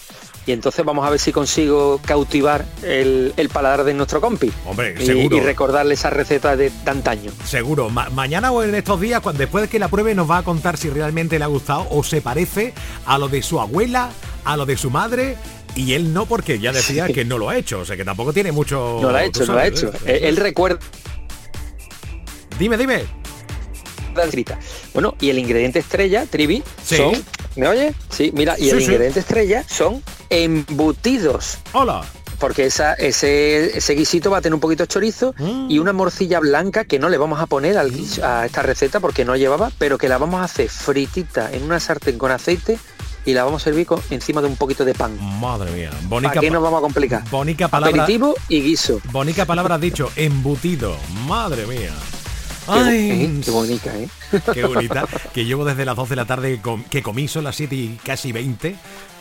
Y 0.48 0.52
entonces 0.52 0.82
vamos 0.82 1.06
a 1.06 1.10
ver 1.10 1.20
si 1.20 1.30
consigo 1.30 2.00
cautivar 2.06 2.64
el, 2.82 3.34
el 3.36 3.50
paladar 3.50 3.84
de 3.84 3.92
nuestro 3.92 4.18
compi. 4.22 4.50
Hombre, 4.64 4.94
y, 4.98 5.04
seguro. 5.04 5.36
y 5.36 5.40
recordarle 5.40 5.92
esa 5.92 6.08
receta 6.08 6.56
de 6.56 6.70
tantaño. 6.70 7.30
Seguro, 7.44 7.90
Ma- 7.90 8.08
mañana 8.08 8.50
o 8.50 8.62
en 8.62 8.74
estos 8.74 8.98
días, 8.98 9.20
cuando 9.20 9.40
después 9.40 9.60
de 9.60 9.68
que 9.68 9.78
la 9.78 9.88
pruebe, 9.88 10.14
nos 10.14 10.30
va 10.30 10.38
a 10.38 10.42
contar 10.42 10.78
si 10.78 10.88
realmente 10.88 11.38
le 11.38 11.44
ha 11.44 11.48
gustado 11.48 11.86
o 11.90 12.02
se 12.02 12.22
parece 12.22 12.72
a 13.04 13.18
lo 13.18 13.28
de 13.28 13.42
su 13.42 13.60
abuela, 13.60 14.08
a 14.46 14.56
lo 14.56 14.64
de 14.64 14.78
su 14.78 14.88
madre. 14.88 15.36
Y 15.74 15.92
él 15.92 16.14
no, 16.14 16.24
porque 16.24 16.58
ya 16.58 16.72
decía 16.72 17.06
que 17.08 17.26
no 17.26 17.36
lo 17.36 17.50
ha 17.50 17.56
hecho, 17.58 17.80
o 17.80 17.84
sea 17.84 17.94
que 17.98 18.06
tampoco 18.06 18.32
tiene 18.32 18.50
mucho. 18.50 19.00
No 19.02 19.10
lo 19.10 19.16
ha 19.18 19.24
hecho, 19.24 19.44
no 19.44 19.52
lo 19.52 19.58
ha 19.58 19.66
hecho. 19.66 19.88
¿eh? 20.06 20.16
Él, 20.22 20.24
él 20.24 20.36
recuerda 20.38 20.78
Dime, 22.58 22.78
dime. 22.78 23.02
Bueno, 24.94 25.14
y 25.20 25.28
el 25.28 25.38
ingrediente 25.38 25.78
estrella, 25.78 26.24
Trivi, 26.24 26.62
Sí. 26.82 26.96
son. 26.96 27.12
¿Me 27.54 27.68
oye? 27.68 27.92
Sí, 28.08 28.30
mira, 28.34 28.54
y 28.58 28.64
Sí, 28.64 28.70
el 28.70 28.80
ingrediente 28.80 29.20
estrella 29.20 29.62
son 29.68 30.02
embutidos. 30.30 31.58
Hola. 31.72 32.02
Porque 32.38 32.66
esa, 32.66 32.94
ese, 32.94 33.76
ese 33.76 33.94
guisito 33.94 34.30
va 34.30 34.38
a 34.38 34.40
tener 34.40 34.54
un 34.54 34.60
poquito 34.60 34.84
de 34.84 34.86
chorizo 34.88 35.34
Mm. 35.38 35.70
y 35.70 35.78
una 35.80 35.92
morcilla 35.92 36.38
blanca 36.38 36.84
que 36.84 36.98
no 37.00 37.08
le 37.08 37.18
vamos 37.18 37.40
a 37.40 37.46
poner 37.46 37.76
al 37.76 37.90
guiso- 37.92 38.22
a 38.22 38.46
esta 38.46 38.62
receta 38.62 39.00
porque 39.00 39.24
no 39.24 39.34
llevaba, 39.34 39.72
pero 39.78 39.98
que 39.98 40.08
la 40.08 40.18
vamos 40.18 40.40
a 40.40 40.44
hacer 40.44 40.68
fritita 40.68 41.50
en 41.52 41.64
una 41.64 41.80
sartén 41.80 42.16
con 42.16 42.30
aceite 42.30 42.78
y 43.24 43.32
la 43.34 43.42
vamos 43.42 43.62
a 43.62 43.64
servir 43.64 43.86
con- 43.86 44.00
encima 44.10 44.40
de 44.40 44.46
un 44.46 44.54
poquito 44.56 44.84
de 44.84 44.94
pan. 44.94 45.18
Madre 45.40 45.72
mía. 45.72 45.90
¿Para 45.90 46.06
Bonica, 46.08 46.40
qué 46.40 46.50
nos 46.50 46.62
vamos 46.62 46.78
a 46.78 46.82
complicar? 46.82 47.28
bonica 47.28 47.66
palabra. 47.66 48.02
Aperitivo 48.04 48.36
y 48.48 48.62
guiso. 48.62 49.00
Bonica 49.10 49.44
palabra 49.44 49.74
has 49.74 49.80
dicho, 49.80 50.08
embutido. 50.14 50.96
Madre 51.26 51.66
mía. 51.66 51.90
Qué, 52.66 52.72
Ay, 52.72 53.10
¿eh? 53.10 53.40
qué 53.44 53.50
bonita, 53.50 53.98
¿eh? 53.98 54.08
Qué 54.54 54.64
bonita. 54.64 55.06
Que 55.34 55.44
llevo 55.44 55.64
desde 55.64 55.84
las 55.86 55.96
12 55.96 56.10
de 56.10 56.16
la 56.16 56.26
tarde 56.26 56.60
que 56.90 57.02
comí, 57.02 57.26
son 57.26 57.42
las 57.44 57.56
7 57.56 57.74
y 57.74 57.98
casi 58.04 58.30
20. 58.30 58.76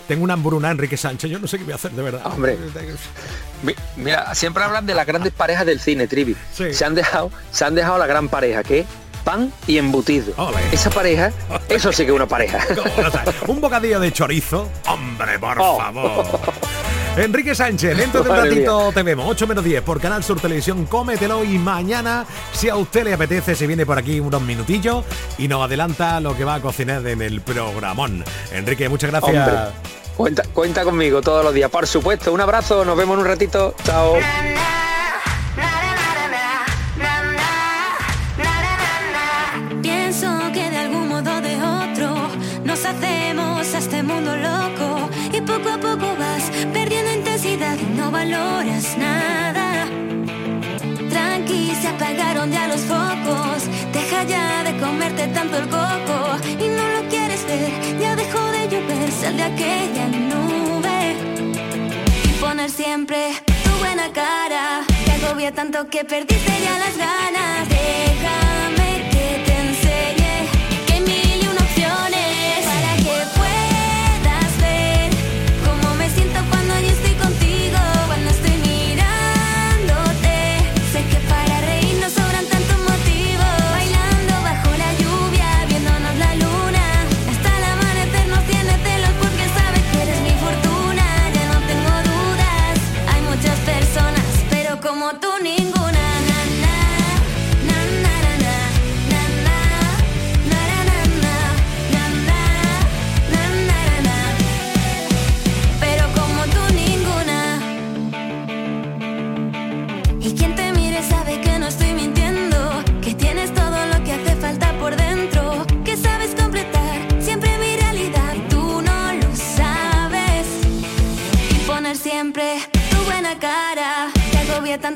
Tengo 0.08 0.24
una 0.24 0.34
hambruna 0.34 0.72
Enrique 0.72 0.96
Sánchez, 0.98 1.30
yo 1.30 1.39
no 1.39 1.48
sé 1.48 1.58
qué 1.58 1.63
voy 1.65 1.74
a 1.74 1.76
hacer 1.76 1.91
de 1.91 2.02
verdad. 2.02 2.22
Hombre. 2.26 2.58
Mi- 3.63 3.76
Mira, 3.98 4.34
siempre 4.36 4.63
hablan 4.63 4.86
de 4.86 4.93
las 4.93 5.06
grandes 5.06 5.34
parejas 5.34 5.65
del 5.65 5.80
cine, 5.80 6.08
Trivi. 6.08 6.36
Sí. 6.54 6.74
Se 6.74 6.86
han 6.86 6.96
dejado, 6.96 7.32
se 7.52 7.65
han 7.65 7.76
dejado 7.76 7.98
la 7.98 8.08
gran 8.08 8.30
pareja, 8.30 8.63
que 8.63 8.86
pan 9.27 9.51
y 9.67 9.77
embutido. 9.77 10.33
Ole. 10.37 10.55
Esa 10.71 10.89
pareja, 10.89 11.33
eso 11.67 11.91
sí 11.91 12.03
que 12.05 12.11
es 12.11 12.15
una 12.15 12.27
pareja. 12.27 12.59
Un 13.47 13.59
bocadillo 13.59 13.99
de 13.99 14.13
chorizo. 14.13 14.69
Hombre, 14.87 15.37
por 15.37 15.57
Oh. 15.59 15.77
favor. 15.77 16.25
Enrique 17.17 17.53
Sánchez, 17.53 17.97
dentro 17.97 18.23
de 18.23 18.29
un 18.29 18.37
ratito 18.37 18.91
te 18.93 19.03
vemos, 19.03 19.25
8 19.27 19.45
menos 19.47 19.65
10 19.65 19.81
por 19.81 19.99
Canal 19.99 20.23
Sur 20.23 20.39
Televisión, 20.39 20.85
cómetelo 20.85 21.43
y 21.43 21.57
mañana, 21.57 22.25
si 22.53 22.69
a 22.69 22.77
usted 22.77 23.03
le 23.03 23.13
apetece, 23.15 23.53
se 23.55 23.67
viene 23.67 23.85
por 23.85 23.97
aquí 23.97 24.21
unos 24.21 24.41
minutillos 24.41 25.03
y 25.37 25.49
nos 25.49 25.61
adelanta 25.65 26.21
lo 26.21 26.37
que 26.37 26.45
va 26.45 26.55
a 26.55 26.59
cocinar 26.61 27.05
en 27.05 27.21
el 27.21 27.41
programón. 27.41 28.23
Enrique, 28.53 28.87
muchas 28.87 29.09
gracias. 29.11 29.35
Hombre, 29.35 29.57
cuenta, 30.15 30.43
cuenta 30.53 30.83
conmigo 30.85 31.19
todos 31.21 31.43
los 31.43 31.53
días, 31.53 31.69
por 31.69 31.85
supuesto. 31.85 32.31
Un 32.31 32.39
abrazo, 32.39 32.85
nos 32.85 32.95
vemos 32.95 33.15
en 33.15 33.19
un 33.21 33.25
ratito. 33.27 33.75
Chao. 33.83 34.13
Tanto 55.25 55.58
el 55.58 55.67
coco 55.69 56.38
y 56.47 56.67
no 56.67 56.88
lo 56.89 57.10
quieres 57.10 57.43
ver, 57.47 57.99
ya 57.99 58.15
dejó 58.15 58.39
de 58.51 58.67
llover, 58.69 59.12
sal 59.12 59.36
de 59.36 59.43
aquella 59.43 60.08
nube 60.10 61.15
y 62.23 62.27
poner 62.39 62.69
siempre 62.69 63.34
tu 63.63 63.71
buena 63.80 64.12
cara. 64.13 64.84
Te 65.06 65.12
agobia 65.25 65.51
tanto 65.51 65.89
que 65.89 66.06
perdiste 66.06 66.53
ya 66.63 66.77
las 66.77 66.97
ganas. 66.97 67.69
Déjame 67.69 68.76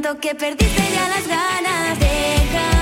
siento 0.02 0.20
que 0.20 0.34
perdiste 0.34 0.84
ya 0.94 1.10
las 1.10 1.28
ganas 1.28 2.00
de 2.00 2.06
dejar. 2.06 2.81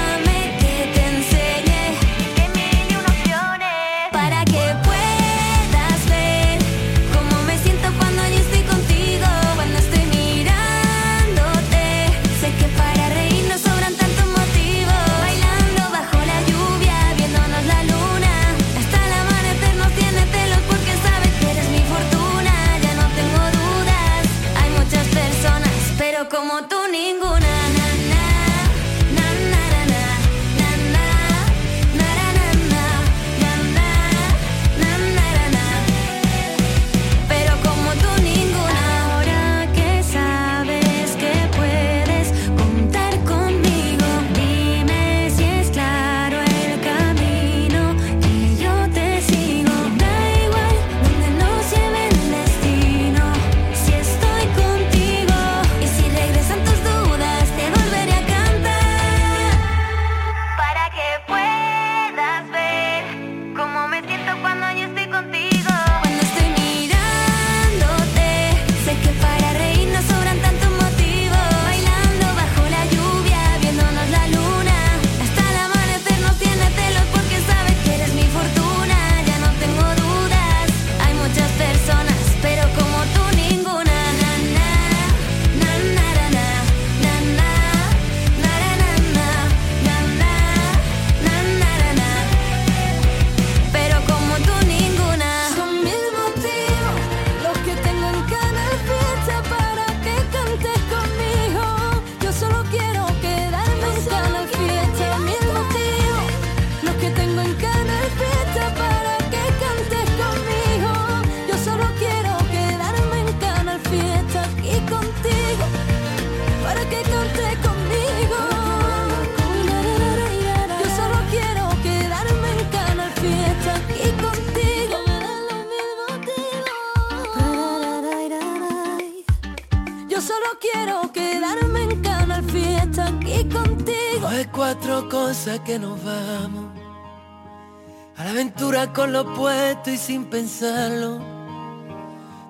Con 138.93 139.13
lo 139.13 139.33
puesto 139.33 139.91
y 139.91 139.97
sin 139.97 140.25
pensarlo, 140.25 141.19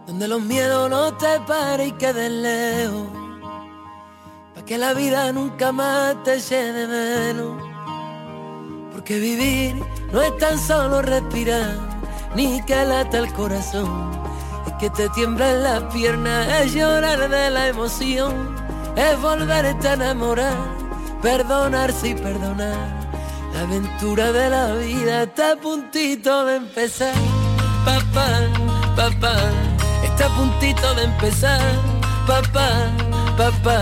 donde 0.07 0.27
los 0.27 0.41
miedos 0.41 0.89
no 0.89 1.13
te 1.17 1.39
paren 1.47 1.89
y 1.89 1.91
queden 1.93 2.41
lejos, 2.41 3.07
para 4.53 4.65
que 4.65 4.77
la 4.77 4.93
vida 4.93 5.31
nunca 5.31 5.71
más 5.71 6.21
te 6.23 6.39
llene 6.39 6.87
menos, 6.87 7.61
porque 8.91 9.19
vivir 9.19 9.83
no 10.11 10.21
es 10.21 10.37
tan 10.37 10.57
solo 10.57 11.01
respirar, 11.01 11.77
ni 12.35 12.61
que 12.65 12.85
lata 12.85 13.19
el 13.19 13.31
corazón, 13.33 14.11
es 14.67 14.73
que 14.73 14.89
te 14.89 15.09
tiemblen 15.09 15.63
las 15.63 15.83
piernas, 15.93 16.47
es 16.61 16.73
llorar 16.73 17.29
de 17.29 17.49
la 17.49 17.67
emoción, 17.67 18.55
es 18.95 19.21
volverte 19.21 19.87
a 19.87 19.93
enamorar 19.93 20.79
perdonarse 21.21 22.09
y 22.09 22.15
perdonar. 22.15 22.98
La 23.53 23.61
aventura 23.61 24.31
de 24.31 24.49
la 24.49 24.73
vida 24.75 25.23
está 25.23 25.53
a 25.53 25.55
puntito 25.55 26.45
de 26.45 26.57
empezar. 26.57 27.13
Papá, 27.85 28.27
papá, 28.95 29.35
está 30.03 30.25
a 30.25 30.35
puntito 30.35 30.93
de 30.95 31.03
empezar. 31.03 31.61
Papá, 32.27 32.91
papá. 33.37 33.81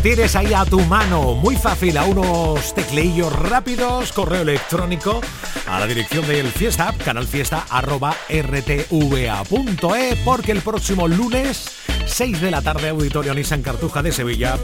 Tienes 0.00 0.36
ahí 0.36 0.52
a 0.54 0.64
tu 0.64 0.80
mano. 0.80 1.34
Muy 1.34 1.56
fácil, 1.56 1.96
a 1.96 2.04
unos 2.04 2.74
tecleillos 2.74 3.32
rápidos, 3.32 4.12
correo 4.12 4.42
electrónico 4.42 5.20
a 5.66 5.80
la 5.80 5.86
dirección 5.86 6.26
del 6.26 6.48
Fiesta 6.48 6.94
canalfiesta 7.04 7.66
arroba 7.70 8.14
rtva.e, 8.28 10.16
porque 10.24 10.52
el 10.52 10.62
próximo 10.62 11.08
lunes, 11.08 11.70
6 12.06 12.40
de 12.40 12.50
la 12.50 12.62
tarde, 12.62 12.88
Auditorio 12.88 13.34
Nissan 13.34 13.62
Cartuja 13.62 14.02
de 14.02 14.12
Sevilla, 14.12 14.58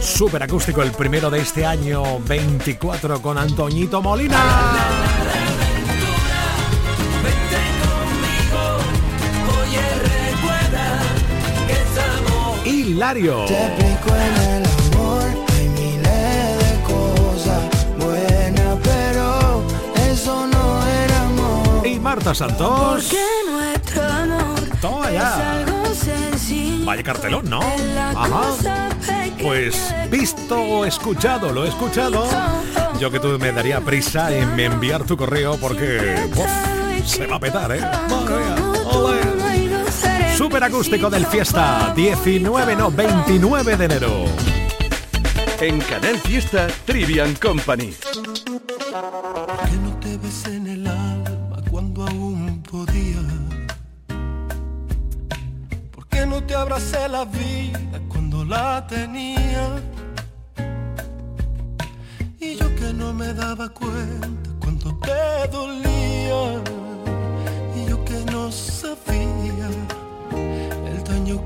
Super 0.00 0.42
acústico, 0.42 0.82
el 0.82 0.92
primero 0.92 1.30
de 1.30 1.40
este 1.40 1.66
año 1.66 2.20
24 2.20 3.20
con 3.20 3.38
Antoñito 3.38 4.00
Molina. 4.00 5.05
Hilario. 13.00 13.44
Te 13.44 13.66
explico 13.66 14.16
en 14.16 14.42
el 14.42 14.64
amor, 14.94 15.28
hay 15.52 15.68
miles 15.68 16.58
de 16.58 16.82
cosas 16.82 17.62
buenas, 17.98 18.78
pero 18.82 19.62
eso 20.10 20.46
no 20.46 20.86
era 20.86 21.20
amor. 21.26 21.86
Y 21.86 21.98
Marta 22.00 22.34
Santos. 22.34 23.04
Porque 23.04 23.18
nuestro 23.50 24.02
amor 24.02 24.60
Toma 24.80 25.08
es 25.08 25.12
ya. 25.12 25.52
algo 25.60 25.94
sencillo. 25.94 26.86
Vaya 26.86 27.02
cartelón, 27.02 27.50
¿no? 27.50 27.60
Es 27.60 27.82
Ajá. 28.16 28.54
Pues 29.42 29.94
visto 30.10 30.58
o 30.58 30.86
escuchado, 30.86 31.52
lo 31.52 31.66
he 31.66 31.68
escuchado. 31.68 32.26
Yo 32.98 33.10
que 33.10 33.20
tú 33.20 33.38
me 33.38 33.52
daría 33.52 33.82
prisa 33.82 34.34
en 34.34 34.58
enviar 34.58 35.04
tu 35.04 35.18
correo 35.18 35.58
porque 35.58 36.30
uf, 36.34 37.06
se 37.06 37.26
va 37.26 37.36
a 37.36 37.40
petar, 37.40 37.72
¿eh? 37.72 37.80
Mía. 38.08 38.56
Ole. 38.90 39.45
Super 40.36 40.62
acústico 40.64 41.08
del 41.08 41.24
fiesta, 41.24 41.94
19, 41.96 42.76
no, 42.76 42.90
29 42.90 43.74
de 43.74 43.84
enero. 43.86 44.26
En 45.58 45.80
Canal 45.80 46.18
Fiesta 46.18 46.66
Trivian 46.84 47.34
Company. 47.36 47.94
¿Por 48.12 49.70
qué 49.70 49.76
no 49.82 49.96
te 49.98 50.18
besé 50.18 50.56
en 50.56 50.66
el 50.66 50.86
alma 50.86 51.56
cuando 51.70 52.06
aún 52.06 52.62
podía? 52.70 53.22
¿Por 55.90 56.06
qué 56.08 56.26
no 56.26 56.44
te 56.44 56.54
abracé 56.54 57.08
la 57.08 57.24
vida 57.24 57.98
cuando 58.06 58.44
la 58.44 58.86
tenía? 58.86 59.82
Y 62.38 62.56
yo 62.56 62.76
que 62.76 62.92
no 62.92 63.14
me 63.14 63.32
daba 63.32 63.70
cuenta 63.70 64.50
cuando 64.60 64.98
te 64.98 65.48
dolía. 65.50 66.62
Y 67.74 67.88
yo 67.88 68.04
que 68.04 68.22
no 68.30 68.52
sabía 68.52 69.70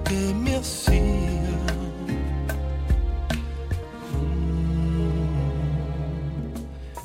que 0.05 0.35
me 0.35 0.57
hacía. 0.57 1.01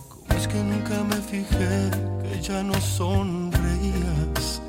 ¿Cómo 0.09 0.39
es 0.39 0.47
que 0.47 0.59
nunca 0.63 1.03
me 1.03 1.15
fijé 1.15 1.91
que 2.23 2.41
ya 2.41 2.63
no 2.63 2.73
sonreías? 2.81 4.61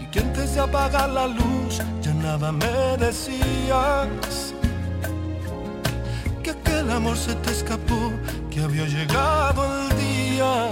Y 0.00 0.06
que 0.10 0.20
antes 0.20 0.54
de 0.54 0.60
apagar 0.60 1.10
la 1.10 1.26
luz 1.26 1.82
ya 2.02 2.14
nada 2.14 2.52
me 2.52 2.96
decías. 2.98 4.54
Que 6.42 6.50
aquel 6.50 6.90
amor 6.90 7.16
se 7.16 7.34
te 7.36 7.50
escapó, 7.50 8.12
que 8.50 8.60
había 8.60 8.86
llegado 8.86 9.64
el 9.64 9.96
día, 9.96 10.68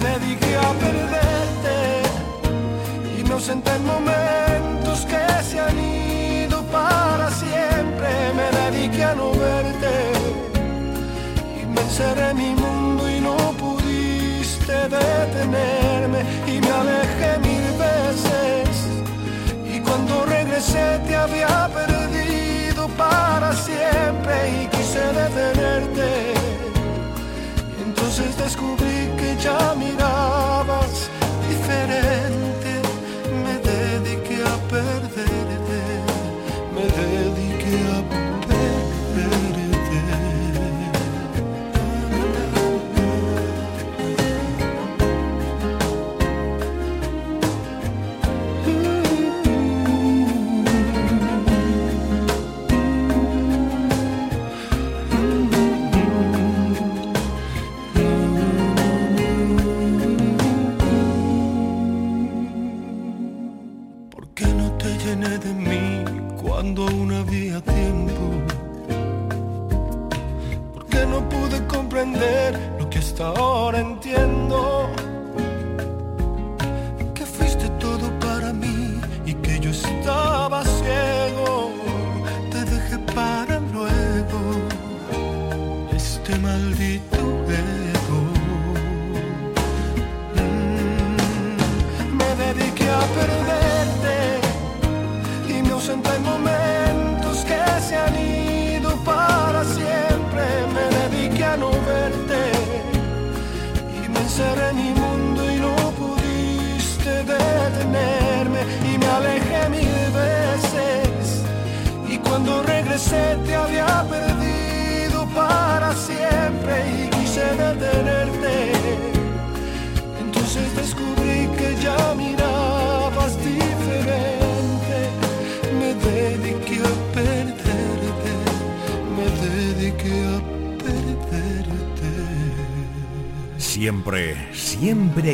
dediqué 0.00 0.56
a 0.56 0.72
perderte 0.84 1.78
y 3.18 3.24
me 3.24 3.32
ausenté 3.34 3.70
en 3.76 3.84
momentos 3.84 5.06
que 5.10 5.22
se 5.44 5.60
han 5.60 5.78
ido 5.78 6.62
para 6.64 7.30
siempre. 7.30 8.08
Me 8.38 8.46
dediqué 8.60 9.04
a 9.04 9.14
no 9.14 9.30
verte 9.32 9.94
y 11.60 11.66
me 11.66 11.80
encerré 11.82 12.30
en 12.30 12.36
mi 12.36 12.54
mundo 12.54 13.10
y 13.10 13.20
no 13.20 13.36
pudiste 13.62 14.72
detenerme 14.72 16.20
y 16.46 16.60
me 16.60 16.70
alejé 16.70 17.38
mil 17.48 17.66
veces 17.86 18.68
y 19.74 19.80
cuando 19.80 20.24
regresé 20.24 21.00
te 21.06 21.16
había 21.16 21.68
perdido 21.72 22.88
para 22.96 23.52
siempre 23.52 24.34
y 24.62 24.66
quise 24.68 25.00
detenerte. 25.20 26.69
Entonces 28.20 28.36
descubrí 28.36 29.08
que 29.16 29.34
ya 29.42 29.74
mirabas 29.76 31.08
diferente. 31.48 32.19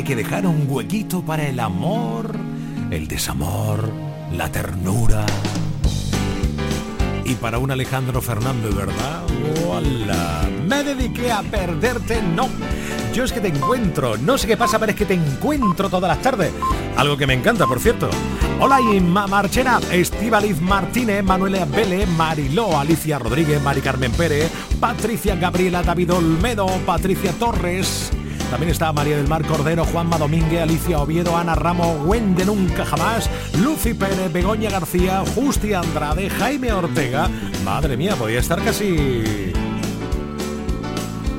Que 0.07 0.15
dejar 0.15 0.47
un 0.47 0.67
huequito 0.69 1.21
para 1.21 1.45
el 1.49 1.59
amor, 1.59 2.31
el 2.91 3.09
desamor, 3.09 3.91
la 4.31 4.49
ternura. 4.49 5.25
Y 7.25 7.35
para 7.35 7.57
un 7.57 7.71
Alejandro 7.71 8.21
Fernández, 8.21 8.73
¿verdad? 8.73 9.23
Me 10.65 10.85
dediqué 10.85 11.29
a 11.29 11.41
perderte, 11.41 12.21
no. 12.21 12.47
Yo 13.13 13.25
es 13.25 13.33
que 13.33 13.41
te 13.41 13.49
encuentro, 13.49 14.15
no 14.15 14.37
sé 14.37 14.47
qué 14.47 14.55
pasa, 14.55 14.79
pero 14.79 14.93
es 14.93 14.97
que 14.97 15.05
te 15.05 15.15
encuentro 15.15 15.89
todas 15.89 16.07
las 16.07 16.21
tardes. 16.21 16.53
Algo 16.95 17.17
que 17.17 17.27
me 17.27 17.33
encanta, 17.33 17.67
por 17.67 17.81
cierto. 17.81 18.09
Hola 18.61 18.79
Inma 18.79 19.27
Marchena, 19.27 19.81
Estivaliz 19.91 20.61
Martínez, 20.61 21.21
Manuela 21.21 21.65
Vélez, 21.65 22.07
Mariló, 22.07 22.79
Alicia 22.79 23.19
Rodríguez, 23.19 23.61
Mari 23.61 23.81
Carmen 23.81 24.13
Pérez, 24.13 24.49
Patricia 24.79 25.35
Gabriela, 25.35 25.83
David 25.83 26.13
Olmedo, 26.13 26.65
Patricia 26.85 27.33
Torres. 27.33 28.09
También 28.49 28.71
está 28.71 28.93
María 28.93 29.17
del 29.17 29.27
Mar 29.27 29.45
Cordero, 29.45 29.85
Juanma 29.85 30.17
Domínguez, 30.17 30.61
Alicia 30.61 30.99
Oviedo, 30.99 31.35
Ana 31.35 31.55
Ramos, 31.55 32.05
Wende 32.05 32.45
Nunca 32.45 32.85
Jamás, 32.85 33.29
Lucy 33.61 33.93
Pérez, 33.93 34.31
Begoña 34.31 34.69
García, 34.69 35.23
Justi 35.35 35.73
Andrade, 35.73 36.29
Jaime 36.29 36.71
Ortega. 36.71 37.29
Madre 37.65 37.97
mía, 37.97 38.15
podía 38.15 38.39
estar 38.39 38.63
casi 38.63 39.53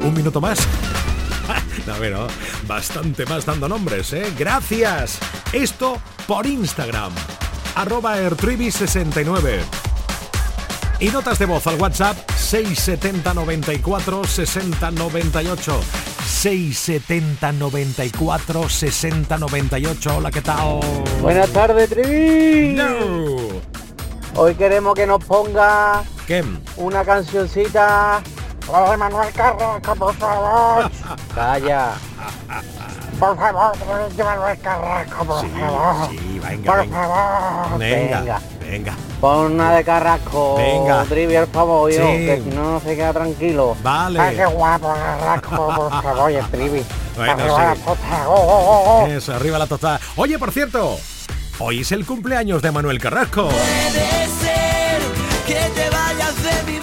un 0.03 0.15
minuto 0.15 0.41
más. 0.41 0.59
A 1.89 1.99
ver, 1.99 2.15
bastante 2.67 3.25
más 3.25 3.47
dando 3.47 3.69
nombres, 3.69 4.13
¿eh? 4.13 4.33
Gracias. 4.39 5.19
Esto 5.53 5.99
por 6.27 6.47
Instagram. 6.47 7.13
Arroba 7.75 8.19
Ertribi69. 8.19 9.61
Y 11.01 11.09
notas 11.09 11.39
de 11.39 11.47
voz 11.47 11.67
al 11.67 11.81
WhatsApp 11.81 12.17
670 12.37 13.33
94 13.33 14.25
60 14.25 14.91
98. 14.91 15.81
670 16.29 17.53
94 17.53 18.69
60 18.69 19.39
98. 19.39 20.17
Hola, 20.19 20.31
¿qué 20.31 20.41
tal? 20.43 20.81
Buenas 21.21 21.51
tardes, 21.51 21.89
Trivi. 21.91 22.79
Hoy 24.37 24.55
queremos 24.55 24.95
que 24.95 25.07
nos 25.07 25.25
ponga 25.25 26.05
¿Qué? 26.27 26.45
una 26.77 27.05
cancioncita. 27.05 28.21
De 28.91 28.97
Manuel 28.99 29.33
Carrasco, 29.33 29.95
por 29.97 30.15
favor. 30.17 30.91
Calla. 31.35 31.93
Por 33.19 33.35
favor, 33.37 33.73
Manuel 34.19 34.59
Carrasco, 34.61 35.25
por 35.25 35.49
favor. 35.51 36.11
Sí, 36.11 36.39
venga, 36.39 36.73
por 36.73 36.81
venga. 36.83 36.97
favor. 36.97 37.79
Venga, 37.79 38.21
venga. 38.21 38.41
Pon 39.21 39.53
una 39.53 39.73
de 39.73 39.85
Carrasco. 39.85 40.57
Venga. 40.57 41.05
Trivi, 41.05 41.35
por 41.37 41.49
favor, 41.49 41.91
yo, 41.91 41.97
Sí. 41.99 42.27
que 42.27 42.43
si 42.45 42.51
no, 42.51 42.73
no 42.73 42.81
se 42.81 42.95
queda 42.97 43.13
tranquilo. 43.13 43.77
Vale. 43.83 44.21
Ay, 44.21 44.37
qué 44.37 44.47
guapo, 44.47 44.89
Carrasco, 44.95 45.73
por 45.75 45.91
favor, 46.03 46.31
el 46.31 46.45
Trivi. 46.47 46.85
Bueno, 47.17 47.33
Arriba 47.33 47.57
sí. 47.75 47.81
la 47.81 47.85
tota, 47.85 48.29
oh, 48.29 48.35
oh, 48.35 49.03
oh. 49.03 49.07
Eso, 49.07 49.35
arriba 49.35 49.59
la 49.59 49.67
tostada. 49.67 50.01
Oye, 50.17 50.39
por 50.39 50.53
cierto, 50.53 50.97
hoy 51.59 51.81
es 51.81 51.93
el 51.93 52.07
cumpleaños 52.07 52.63
de 52.63 52.71
Manuel 52.71 53.01
Carrasco. 53.01 53.49
puede 53.49 54.27
ser 54.41 55.01
que 55.47 55.55
te 55.75 55.91
vayas 55.91 56.35
de 56.43 56.73
mi 56.73 56.79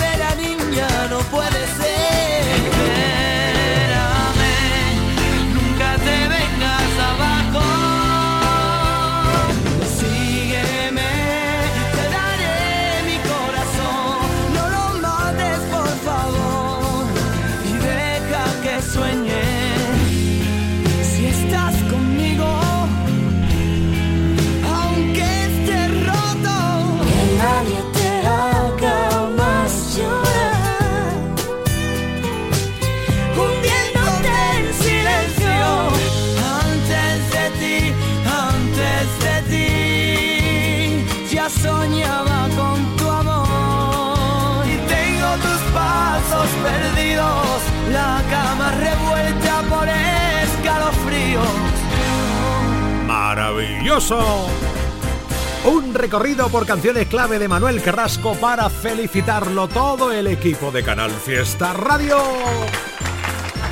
Un 55.63 55.93
recorrido 55.93 56.49
por 56.49 56.65
canciones 56.65 57.05
clave 57.07 57.37
de 57.37 57.47
Manuel 57.47 57.83
Carrasco 57.83 58.33
para 58.33 58.67
felicitarlo 58.67 59.67
todo 59.67 60.11
el 60.11 60.25
equipo 60.25 60.71
de 60.71 60.83
Canal 60.83 61.11
Fiesta 61.11 61.71
Radio. 61.73 62.17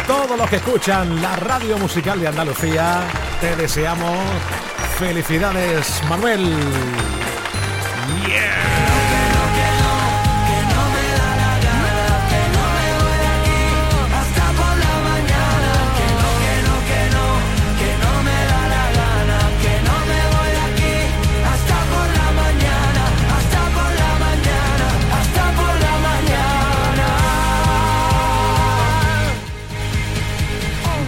Todos 0.06 0.38
los 0.38 0.48
que 0.52 0.58
escuchan 0.58 1.20
la 1.20 1.36
radio 1.38 1.80
musical 1.80 2.20
de 2.20 2.28
Andalucía, 2.28 3.02
te 3.42 3.56
deseamos 3.56 4.20
felicidades, 5.00 6.00
Manuel. 6.08 6.48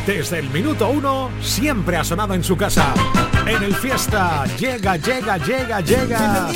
Desde 0.06 0.38
el 0.40 0.50
minuto 0.52 0.88
uno, 0.90 1.32
siempre 1.42 1.98
ha 1.98 2.04
sonado 2.04 2.34
en 2.36 2.44
su 2.44 2.56
casa. 2.56 2.94
En 3.48 3.62
el 3.64 3.76
fiesta, 3.76 4.46
llega, 4.58 4.98
llega, 4.98 5.38
llega, 5.38 5.82
llega. 5.82 6.48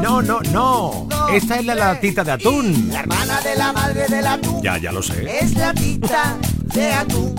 No, 0.00 0.22
no, 0.22 0.40
no. 0.52 1.08
Esta 1.32 1.56
es 1.58 1.66
la 1.66 1.74
latita 1.74 2.22
de 2.24 2.32
atún. 2.32 2.88
La 2.92 3.00
hermana 3.00 3.40
de 3.40 3.56
la 3.56 3.72
madre 3.72 4.06
del 4.08 4.26
atún 4.26 4.62
Ya, 4.62 4.78
ya 4.78 4.92
lo 4.92 5.02
sé. 5.02 5.38
es 5.40 5.54
la 5.56 5.72
tita 5.74 6.36
de 6.74 6.92
atún. 6.92 7.34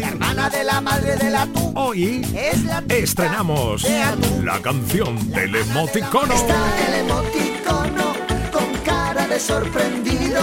La 0.00 0.08
hermana 0.08 0.50
de 0.50 0.64
la 0.64 0.80
madre 0.80 1.16
del 1.16 1.34
atún 1.36 1.72
Hoy 1.76 2.26
es 2.34 2.64
la 2.64 2.82
tita 2.82 2.94
estrenamos 2.96 3.82
de 3.82 4.02
atún. 4.02 4.44
la 4.44 4.60
canción 4.60 5.30
del 5.30 5.54
emoticono. 5.54 6.34
Está 6.34 6.88
el 6.88 6.94
emoticono 7.06 8.12
con 8.52 8.72
cara 8.84 9.26
de 9.26 9.38
sorprendido, 9.40 10.40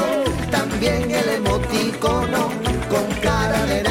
también 0.52 1.12
el 1.12 1.30
emoticono 1.30 2.50
con 2.90 3.06
cara 3.22 3.66
de. 3.66 3.89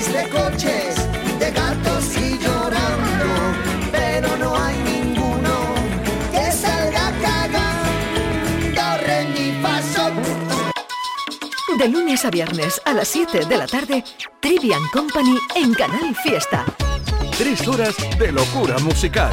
De 0.00 0.28
coches, 0.28 0.96
de 1.38 1.50
gatos 1.52 2.16
y 2.16 2.38
llorando, 2.38 3.28
pero 3.92 4.34
no 4.38 4.56
hay 4.56 4.76
ninguno 4.78 5.74
que 6.32 6.50
salga 6.50 7.12
cagando, 7.22 9.06
re, 9.06 9.26
mi, 9.26 9.62
fa, 9.62 9.80
sol. 9.82 10.12
De 11.78 11.86
lunes 11.86 12.24
a 12.24 12.30
viernes 12.30 12.80
a 12.84 12.94
las 12.94 13.08
7 13.08 13.44
de 13.44 13.56
la 13.56 13.66
tarde, 13.66 14.02
Trivian 14.40 14.82
Company 14.92 15.38
en 15.54 15.74
Canal 15.74 16.16
Fiesta. 16.24 16.64
Tres 17.38 17.68
horas 17.68 17.94
de 18.18 18.32
locura 18.32 18.78
musical. 18.78 19.32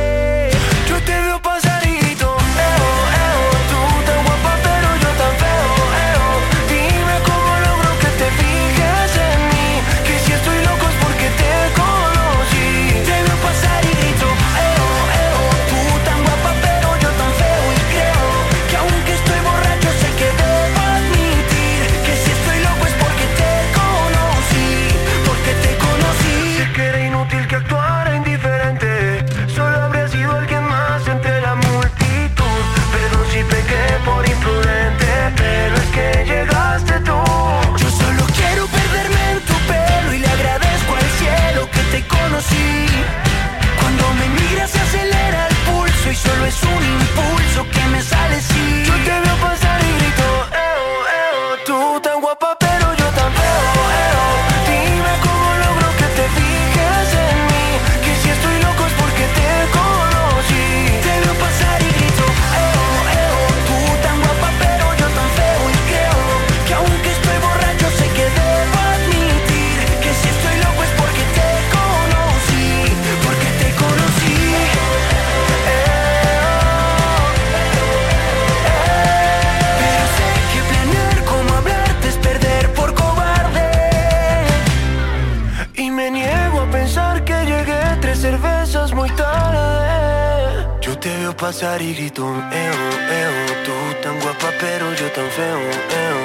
Pasar 91.61 91.81
y 91.81 91.93
grito 91.93 92.25
un 92.25 92.37
eo, 92.37 92.81
eo 93.21 93.63
Tú 93.65 94.01
tan 94.01 94.19
guapa 94.19 94.51
pero 94.59 94.93
yo 94.95 95.07
tan 95.11 95.29
feo, 95.29 95.59
eo 96.03 96.21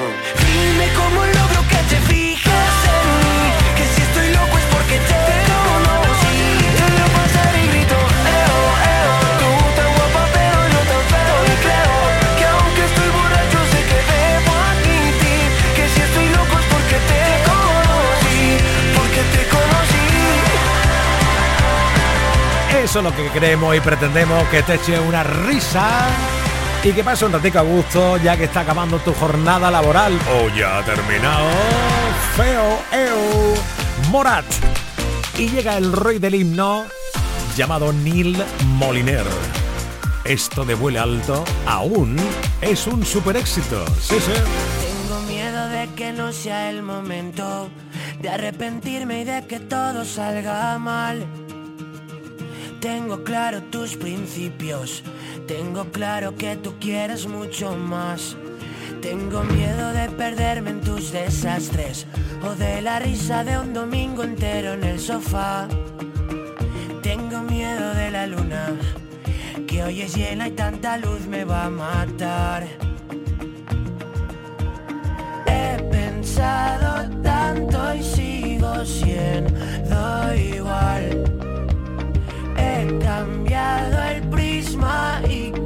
Dime 0.47 0.89
cómo 0.97 1.20
logro 1.26 1.36
Eso 22.97 23.07
es 23.07 23.15
lo 23.15 23.23
que 23.25 23.31
queremos 23.31 23.77
y 23.77 23.81
pretendemos, 23.81 24.49
que 24.49 24.63
te 24.63 24.77
eche 24.77 24.99
una 24.99 25.23
risa 25.23 26.09
y 26.83 26.93
que 26.93 27.05
pase 27.05 27.27
un 27.27 27.33
ratico 27.33 27.59
a 27.59 27.63
gusto 27.63 28.17
ya 28.17 28.39
que 28.39 28.45
está 28.45 28.61
acabando 28.61 28.99
tu 29.01 29.13
jornada 29.13 29.71
laboral 29.71 30.19
o 30.33 30.49
ya 30.57 30.79
ha 30.79 30.83
terminado. 30.83 31.45
Feo 32.37 32.81
Eu 32.93 33.55
Morat. 34.11 34.47
Y 35.37 35.51
llega 35.51 35.77
el 35.77 35.93
rey 35.93 36.19
del 36.19 36.37
himno 36.37 36.87
llamado 37.55 37.93
Neil 37.93 38.43
Moliner. 38.65 39.27
Esto 40.25 40.65
de 40.65 40.75
vuelo 40.75 41.03
alto 41.03 41.45
aún 41.67 42.17
es 42.63 42.87
un 42.87 43.05
super 43.05 43.37
éxito. 43.37 43.85
Sí, 44.01 44.17
sí. 44.19 44.33
Tengo 44.33 45.21
miedo 45.29 45.69
de 45.69 45.89
que 45.89 46.15
no 46.15 46.33
sea 46.33 46.71
el 46.71 46.83
momento 46.83 47.69
de 48.23 48.31
arrepentirme 48.31 49.21
y 49.21 49.25
de 49.25 49.47
que 49.47 49.61
todo 49.61 50.07
salga 50.07 50.79
mal. 50.79 51.27
Tengo 52.87 53.24
claro 53.24 53.62
tus 53.62 53.97
principios, 53.97 55.03
tengo 55.49 55.87
claro 55.87 56.37
que 56.37 56.55
tú 56.55 56.74
quieres 56.78 57.26
mucho 57.26 57.76
más. 57.76 58.37
Tengo 59.03 59.43
miedo 59.43 59.93
de 59.93 60.09
perderme 60.11 60.70
en 60.70 60.80
tus 60.82 61.11
desastres 61.11 62.07
o 62.45 62.55
de 62.55 62.80
la 62.82 63.01
risa 63.01 63.43
de 63.43 63.59
un 63.59 63.74
domingo 63.74 64.22
entero 64.22 64.74
en 64.74 64.84
el 64.84 65.01
sofá. 65.01 65.66
Tengo 67.03 67.43
miedo 67.43 67.93
de 67.93 68.12
la 68.12 68.28
luna, 68.28 68.68
que 69.66 69.82
hoy 69.82 70.03
es 70.03 70.14
llena 70.14 70.47
y 70.47 70.53
tanta 70.53 70.97
luz 70.97 71.26
me 71.26 71.45
va 71.45 71.64
a 71.64 71.70
matar. 71.70 72.68
He 75.49 75.82
pensado 75.91 77.11
tanto 77.20 77.95
y 77.97 78.03
sigo 78.05 78.84
siendo 78.84 80.34
igual. 80.37 81.46
Cambiado 82.87 84.03
el 84.05 84.28
prisma 84.28 85.20
y 85.28 85.66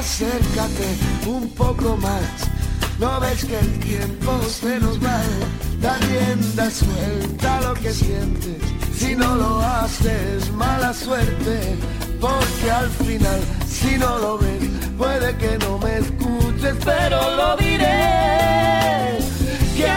acércate 0.00 0.88
un 1.26 1.48
poco 1.50 1.96
más. 1.98 2.48
No 2.98 3.20
ves 3.20 3.44
que 3.44 3.58
el 3.58 3.78
tiempo 3.80 4.40
se 4.48 4.80
nos 4.80 4.98
va, 4.98 5.20
da 5.80 5.96
rienda 6.08 6.70
suelta 6.70 7.60
lo 7.60 7.74
que 7.74 7.92
sientes. 7.92 8.62
Si 8.94 9.14
no 9.14 9.34
lo 9.34 9.60
haces, 9.60 10.50
mala 10.52 10.92
suerte, 10.94 11.76
porque 12.20 12.70
al 12.70 12.90
final, 12.90 13.40
si 13.66 13.98
no 13.98 14.18
lo 14.18 14.38
ves, 14.38 14.62
puede 14.96 15.36
que 15.36 15.58
no 15.58 15.78
me 15.78 15.98
escuches, 15.98 16.76
pero 16.84 17.18
lo 17.36 17.56
diré. 17.56 19.18
Que 19.76 19.96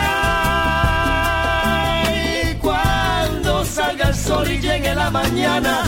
cuando 2.61 3.65
salga 3.65 4.09
el 4.09 4.15
sol 4.15 4.51
y 4.51 4.59
llegue 4.59 4.95
la 4.95 5.09
mañana 5.11 5.83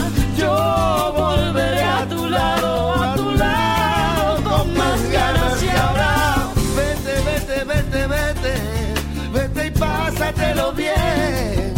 cómetelo 10.26 10.72
bien. 10.72 11.75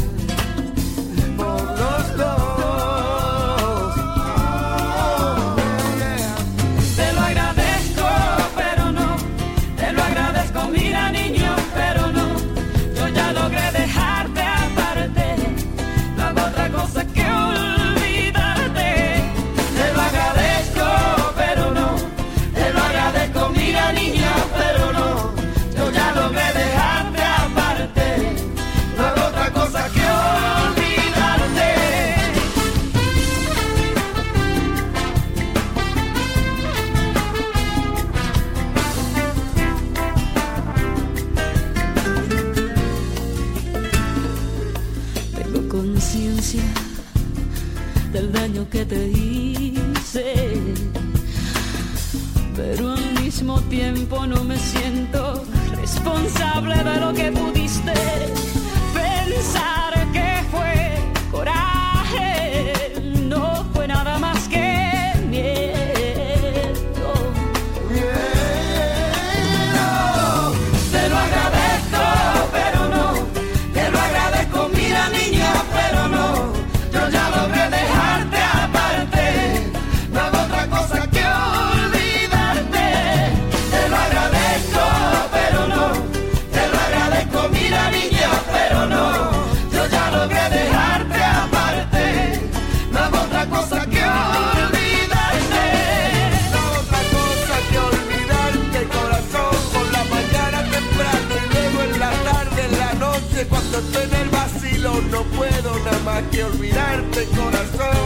que 106.22 106.42
olvidarte 106.42 107.24
corazón. 107.26 107.97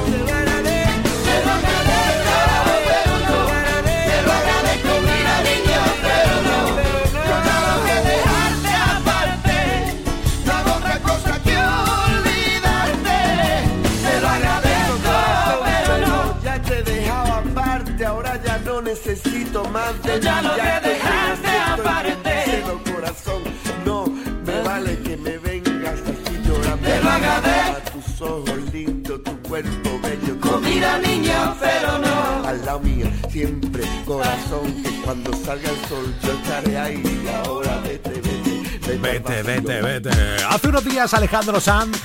cuerpo 29.52 30.00
bello. 30.02 30.40
Comida 30.40 30.98
niña, 30.98 31.54
pero 31.60 31.98
no. 31.98 32.48
Al 32.48 32.64
lado 32.64 32.80
mío, 32.80 33.06
siempre 33.30 33.82
corazón, 34.06 34.82
que 34.82 34.90
cuando 35.04 35.30
salga 35.44 35.68
el 35.68 35.88
sol 35.88 36.14
yo 36.22 36.32
estaré 36.32 36.78
ahí. 36.78 37.02
Y 37.22 37.28
ahora 37.28 37.78
vete, 37.82 38.10
vete, 38.12 38.98
vete. 38.98 38.98
Vete, 38.98 39.42
vete, 39.42 39.82
vete. 39.82 40.10
Hace 40.48 40.68
unos 40.68 40.84
días 40.86 41.12
Alejandro 41.12 41.60
Sanz 41.60 41.98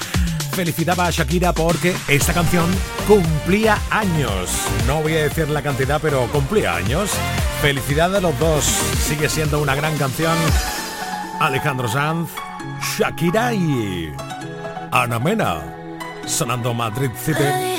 felicitaba 0.52 1.06
a 1.06 1.10
Shakira 1.10 1.54
porque 1.54 1.96
esta 2.10 2.34
canción 2.34 2.66
cumplía 3.08 3.78
años. 3.92 4.50
No 4.86 5.02
voy 5.02 5.14
a 5.14 5.24
decir 5.24 5.48
la 5.48 5.62
cantidad, 5.62 6.02
pero 6.02 6.28
cumplía 6.34 6.76
años. 6.76 7.12
Felicidad 7.62 8.14
a 8.14 8.20
los 8.20 8.38
dos. 8.40 8.66
Sigue 8.66 9.30
siendo 9.30 9.62
una 9.62 9.74
gran 9.74 9.98
canción. 9.98 10.36
Alejandro 11.40 11.88
Sanz, 11.88 12.30
Shakira 12.98 13.54
y 13.54 14.12
Ana 14.92 15.18
Mena 15.18 15.77
sonando 16.28 16.74
Madrid 16.74 17.12
City. 17.16 17.77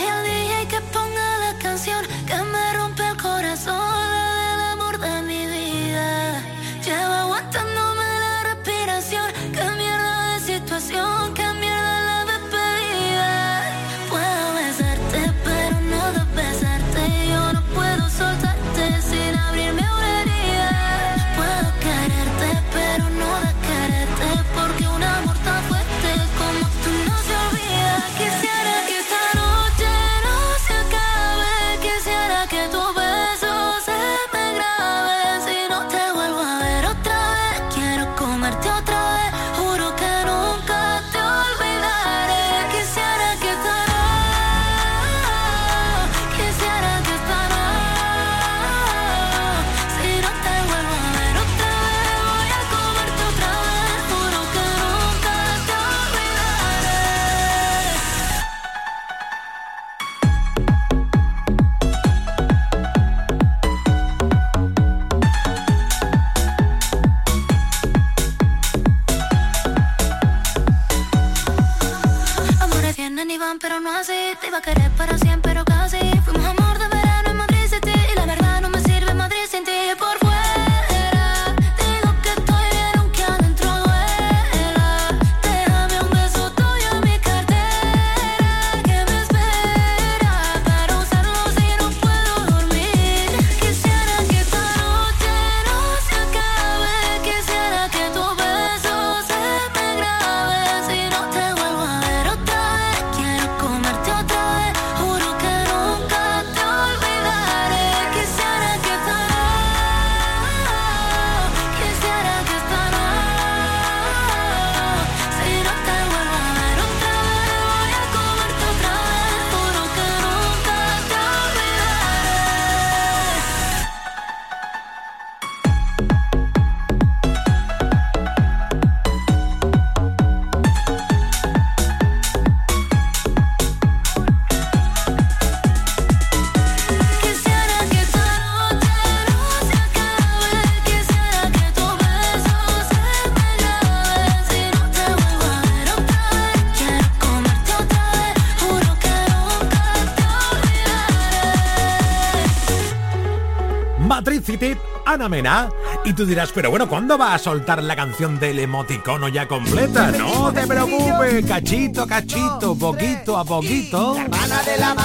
Mena. 155.27 155.71
Y 156.05 156.13
tú 156.13 156.27
dirás, 156.27 156.51
pero 156.55 156.69
bueno, 156.69 156.87
¿cuándo 156.87 157.17
va 157.17 157.33
a 157.33 157.39
soltar 157.39 157.83
la 157.83 157.97
canción 157.97 158.39
del 158.39 158.59
emoticono 158.59 159.29
ya 159.29 159.49
completa? 159.49 160.11
No 160.13 160.53
te 160.53 160.67
preocupes, 160.67 161.47
cachito, 161.47 162.07
cachito, 162.07 162.75
poquito 162.75 163.39
a 163.39 163.45
poquito. 163.45 164.17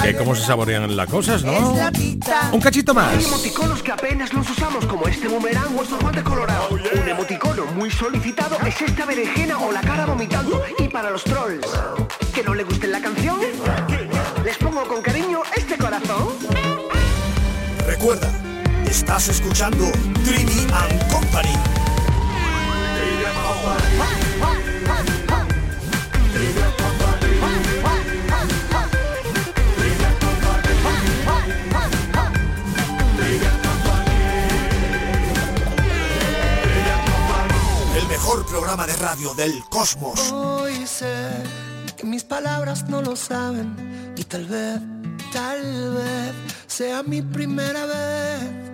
Que 0.02 0.14
cómo 0.14 0.34
se 0.34 0.42
saborean 0.42 0.94
las 0.94 1.08
cosas, 1.08 1.42
¿no? 1.42 1.74
Un 2.52 2.60
cachito 2.60 2.92
más. 2.92 3.14
Hay 3.16 3.24
emoticonos 3.24 3.82
que 3.82 3.92
apenas 3.92 4.32
los 4.34 4.48
usamos, 4.50 4.84
como 4.84 5.08
este 5.08 5.28
boomerang 5.28 5.76
o 5.78 5.82
estos 5.82 5.98
guantes 6.00 6.22
colorados. 6.22 6.70
Un 6.70 7.08
emoticono 7.08 7.64
muy 7.74 7.90
solicitado 7.90 8.58
es 8.66 8.80
esta 8.82 9.06
berenjena 9.06 9.58
o 9.58 9.72
la 9.72 9.80
cara 9.80 10.04
vomitando. 10.04 10.62
Y 10.78 10.88
para 10.88 11.10
los 11.10 11.24
trolls, 11.24 11.66
que 12.34 12.42
no 12.42 12.54
le 12.54 12.64
guste 12.64 12.86
la 12.88 13.00
canción, 13.00 13.38
les 14.44 14.58
pongo 14.58 14.84
con 14.86 15.00
cariño 15.00 15.40
este 15.56 15.78
corazón. 15.78 16.28
Recuerda, 17.86 18.28
estás 18.94 19.28
escuchando 19.28 19.90
Trini 20.24 20.66
and 20.72 21.12
Company. 21.12 21.52
El 37.96 38.06
mejor 38.06 38.46
programa 38.46 38.86
de 38.86 38.94
radio 38.96 39.34
del 39.34 39.64
cosmos. 39.70 40.30
Hoy 40.32 40.86
sé 40.86 41.42
que 41.96 42.04
mis 42.04 42.22
palabras 42.22 42.88
no 42.88 43.02
lo 43.02 43.16
saben 43.16 44.14
y 44.16 44.22
tal 44.22 44.46
vez, 44.46 44.78
tal 45.32 45.94
vez 45.94 46.32
sea 46.68 47.02
mi 47.02 47.22
primera 47.22 47.86
vez. 47.86 48.73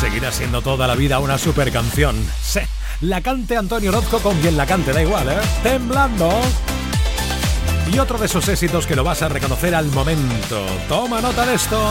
Seguirá 0.00 0.30
siendo 0.30 0.62
toda 0.62 0.86
la 0.86 0.94
vida 0.94 1.18
una 1.18 1.38
super 1.38 1.72
canción. 1.72 2.14
Sí, 2.40 2.60
la 3.00 3.20
cante 3.20 3.56
Antonio 3.56 3.90
Orozco 3.90 4.20
con 4.20 4.38
quien 4.40 4.56
la 4.56 4.64
cante, 4.64 4.92
da 4.92 5.02
igual, 5.02 5.28
¿eh? 5.28 5.40
Temblando. 5.62 6.30
Y 7.92 7.98
otro 7.98 8.16
de 8.16 8.26
esos 8.26 8.46
éxitos 8.48 8.86
que 8.86 8.94
lo 8.94 9.02
vas 9.02 9.22
a 9.22 9.28
reconocer 9.28 9.74
al 9.74 9.86
momento. 9.86 10.64
Toma 10.88 11.20
nota 11.20 11.44
de 11.44 11.54
esto. 11.54 11.90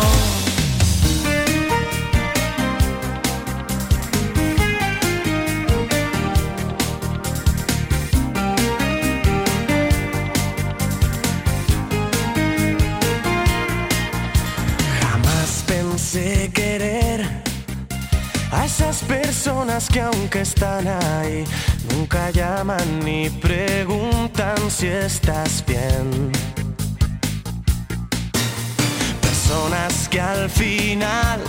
Que 19.98 20.02
aunque 20.04 20.42
están 20.42 20.88
ahí, 20.88 21.44
nunca 21.92 22.30
llaman 22.30 23.00
ni 23.04 23.32
preguntan 23.32 24.58
si 24.70 24.86
estás 24.86 25.64
bien. 25.66 26.32
Personas 29.20 30.08
que 30.08 30.22
al 30.22 30.52
final 30.52 31.40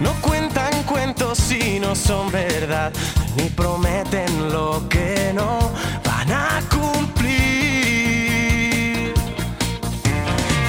no 0.00 0.12
cuentan 0.20 0.82
cuentos 0.82 1.38
si 1.38 1.80
no 1.80 1.94
son 1.94 2.30
verdad, 2.30 2.92
ni 3.36 3.48
prometen 3.48 4.50
lo 4.52 4.86
que 4.90 5.32
no 5.34 5.72
van 6.04 6.30
a 6.30 6.60
cumplir. 6.68 7.24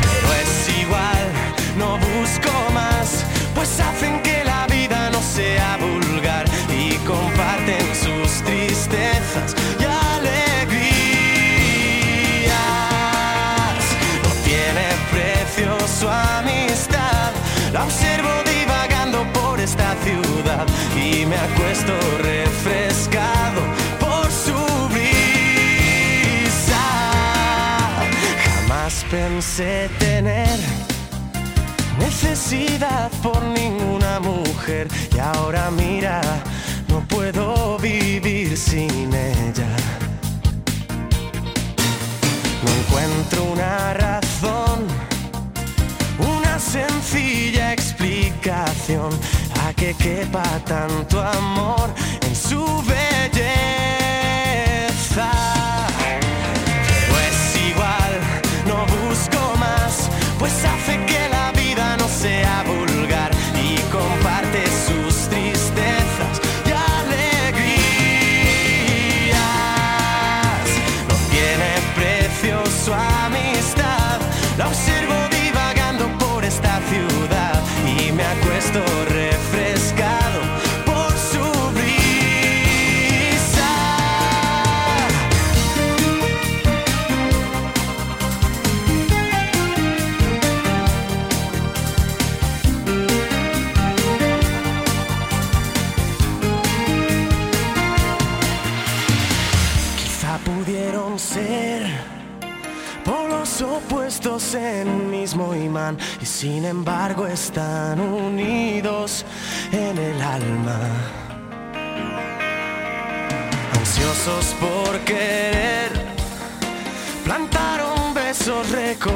Pero 0.03 0.27
es 0.41 0.69
igual, 0.81 1.25
no 1.77 1.97
busco 1.97 2.53
más, 2.73 3.25
pues 3.53 3.77
hacen 3.81 4.21
que 4.21 4.45
la 4.45 4.65
vida 4.67 5.09
no 5.09 5.21
sea 5.21 5.75
vulgar 5.81 5.84
observo 17.85 18.31
divagando 18.43 19.25
por 19.33 19.59
esta 19.59 19.95
ciudad 20.03 20.65
y 20.95 21.25
me 21.25 21.37
acuesto 21.37 21.93
refrescado 22.21 23.61
por 23.99 24.25
su 24.31 24.89
brisa. 24.93 25.25
Jamás 28.45 29.05
pensé 29.09 29.89
tener 29.99 30.59
necesidad 31.99 33.11
por 33.21 33.41
ninguna 33.43 34.19
mujer 34.19 34.87
y 35.15 35.19
ahora 35.19 35.69
mira, 35.71 36.21
no 36.87 37.01
puedo 37.07 37.77
vivir 37.77 38.57
sin 38.57 39.13
ella. 39.13 39.69
No 42.63 42.71
encuentro 42.79 43.43
una 43.43 43.93
sencilla 46.75 47.71
explicación 47.71 49.09
a 49.65 49.73
que 49.73 49.93
quepa 49.93 50.43
tanto 50.65 51.21
amor 51.21 51.89
en 52.21 52.35
su 52.35 52.65
belleza. 52.83 53.84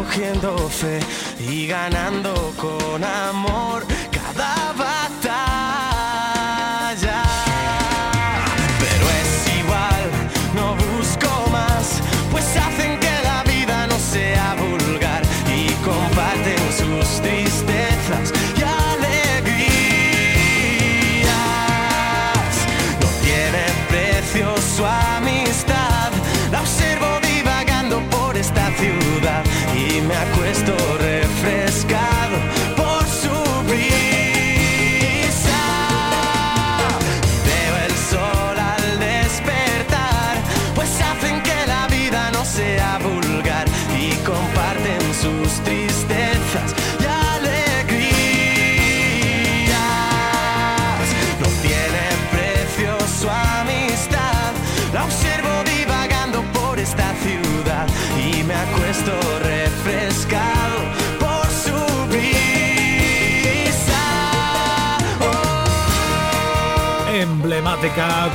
Recogiendo 0.09 0.57
fe 0.69 0.99
y 1.39 1.67
ganando 1.67 2.33
con 2.57 3.03
amor 3.03 3.68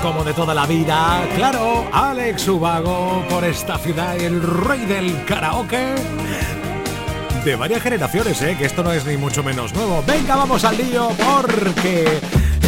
Como 0.03 0.25
de 0.25 0.35
toda 0.35 0.53
la 0.53 0.67
vida. 0.67 1.27
Claro, 1.37 1.87
Alex 1.93 2.49
Ubago 2.49 3.25
por 3.31 3.45
esta 3.45 3.79
ciudad, 3.79 4.17
el 4.17 4.43
rey 4.43 4.85
del 4.85 5.25
karaoke. 5.25 5.95
De 7.45 7.57
varias 7.57 7.83
generaciones, 7.83 8.43
¿eh? 8.43 8.57
que 8.59 8.67
esto 8.67 8.83
no 8.83 8.93
es 8.93 9.07
ni 9.07 9.17
mucho 9.17 9.43
menos 9.43 9.73
nuevo. 9.75 10.03
Venga, 10.07 10.37
vamos 10.37 10.65
al 10.65 10.77
lío 10.77 11.09
porque 11.17 12.21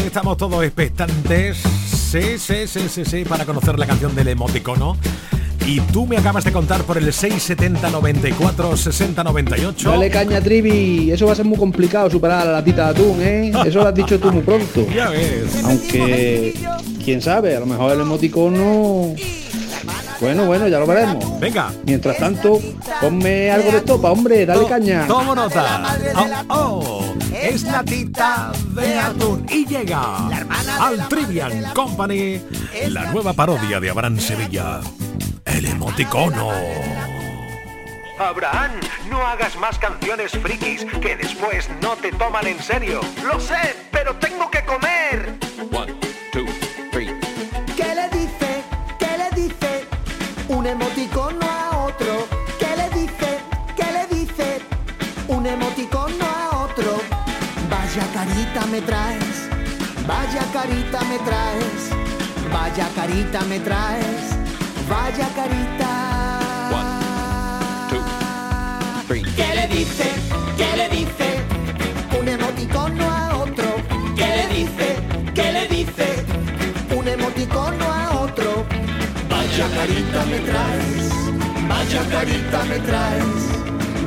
estamos 0.07 0.37
todos 0.37 0.65
expectantes. 0.65 1.59
Sí, 1.59 2.39
sí, 2.39 2.67
sí, 2.67 2.89
sí, 2.89 3.05
sí, 3.05 3.25
para 3.25 3.45
conocer 3.45 3.79
la 3.79 3.87
canción 3.87 4.15
del 4.15 4.29
emoticono. 4.29 4.97
Y 5.67 5.81
tú 5.81 6.07
me 6.07 6.17
acabas 6.17 6.45
de 6.45 6.53
contar 6.53 6.85
por 6.85 6.97
el 6.97 7.13
670 7.13 7.91
94 7.91 8.77
60 8.77 9.25
98. 9.25 9.91
Dale 9.91 10.11
caña, 10.11 10.41
Trivi. 10.41 11.11
Eso 11.11 11.27
va 11.27 11.33
a 11.33 11.35
ser 11.35 11.45
muy 11.45 11.59
complicado 11.59 12.09
superar 12.09 12.43
a 12.43 12.45
la 12.45 12.53
latita 12.53 12.85
de 12.85 12.91
atún, 12.91 13.21
¿eh? 13.21 13.53
Eso 13.67 13.81
lo 13.81 13.89
has 13.89 13.95
dicho 13.95 14.19
tú 14.21 14.31
muy 14.33 14.43
pronto. 14.43 14.87
Ya 14.97 15.11
ves. 15.11 15.65
Aunque, 15.65 16.55
quién 17.05 17.21
sabe, 17.21 17.57
a 17.57 17.61
lo 17.61 17.67
mejor 17.67 17.93
el 17.93 18.01
emoticono... 18.01 19.15
Bueno, 20.21 20.47
bueno, 20.47 20.69
ya 20.69 20.79
lo 20.79 20.87
veremos. 20.87 21.39
Venga. 21.39 21.71
Mientras 21.85 22.17
tanto, 22.17 22.59
ponme 23.01 23.51
algo 23.51 23.71
de 23.71 23.79
estopa, 23.79 24.11
hombre, 24.11 24.47
dale 24.47 24.67
caña. 24.67 25.07
Tomo 25.07 25.35
nota. 25.35 25.99
Oh, 26.49 26.81
oh, 26.81 27.15
es 27.35 27.65
la 27.65 27.83
tita 27.83 28.53
de 28.75 28.99
atún 28.99 29.45
y 29.51 29.67
llega 29.67 30.29
al 30.81 31.09
Trivian 31.09 31.65
Company 31.75 32.41
la 32.89 33.13
nueva 33.13 33.35
parodia 33.35 33.79
de 33.79 33.91
Abraham 33.91 34.19
Sevilla. 34.19 34.81
El 35.47 35.65
emoticono. 35.67 36.51
Abraham, 38.19 38.73
no 39.09 39.27
hagas 39.27 39.57
más 39.57 39.79
canciones 39.79 40.33
frikis 40.33 40.85
que 41.01 41.17
después 41.17 41.69
no 41.81 41.97
te 41.97 42.13
toman 42.13 42.47
en 42.47 42.63
serio. 42.63 43.01
Lo 43.25 43.39
sé, 43.41 43.77
pero 43.91 44.15
tengo 44.17 44.51
que 44.51 44.65
comer. 44.65 45.39
One, 45.73 45.95
two, 46.33 46.47
three. 46.91 47.15
¿Qué 47.77 47.95
le 47.95 48.09
dice? 48.09 48.63
¿Qué 48.99 49.19
le 49.19 49.31
dice? 49.43 49.87
Un 50.49 50.67
emoticono 50.67 51.47
a 51.47 51.85
otro. 51.85 52.27
¿Qué 52.59 52.77
le 52.77 52.89
dice? 53.01 53.39
¿Qué 53.77 53.93
le 53.93 54.07
dice? 54.15 54.61
Un 55.29 55.47
emoticono 55.47 56.25
a 56.25 56.65
otro. 56.65 57.01
Vaya 57.71 58.07
carita 58.13 58.67
me 58.67 58.81
traes. 58.81 59.49
Vaya 60.07 60.43
carita 60.53 61.01
me 61.05 61.19
traes. 61.19 61.91
Vaya 62.53 62.89
carita 62.95 63.41
me 63.43 63.61
traes. 63.61 64.46
Vaya 64.89 65.29
carita. 65.35 65.93
¿Qué 69.09 69.55
le 69.55 69.67
dice? 69.69 70.07
¿Qué 70.57 70.77
le 70.77 70.89
dice? 70.89 71.29
Un 72.19 72.29
emoticono 72.29 73.05
a 73.05 73.37
otro. 73.37 73.65
¿Qué 74.17 74.27
le 74.27 74.47
dice? 74.55 74.97
¿Qué 75.35 75.53
le 75.53 75.69
dice? 75.69 76.25
Un 76.97 77.09
emoticono 77.09 77.85
a 77.85 78.21
otro. 78.21 78.65
Vaya 79.29 79.69
carita 79.75 80.25
me 80.27 80.39
traes. 80.39 81.07
Vaya 81.69 82.03
carita 82.11 82.65
me 82.65 82.79
traes. 82.79 83.43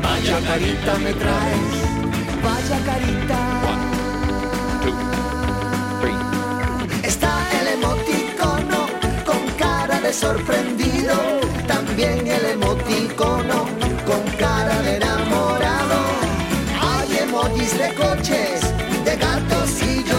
Vaya 0.02 0.40
carita 0.48 0.98
me 1.00 1.14
traes. 1.14 1.90
Vaya 2.44 2.80
carita. 2.86 3.40
Está 7.04 7.32
el 7.60 7.68
emoticono 7.68 8.20
con 8.20 8.29
sorprendido. 10.14 11.14
También 11.68 12.26
el 12.28 12.46
emoticono 12.54 13.66
con 14.06 14.24
cara 14.38 14.82
de 14.82 14.98
enamorado. 14.98 16.00
Hay 16.82 17.18
emojis 17.18 17.78
de 17.78 17.94
coches, 17.94 18.62
de 19.06 19.16
gatos 19.16 19.82
y 19.84 20.04
llorando. 20.04 20.19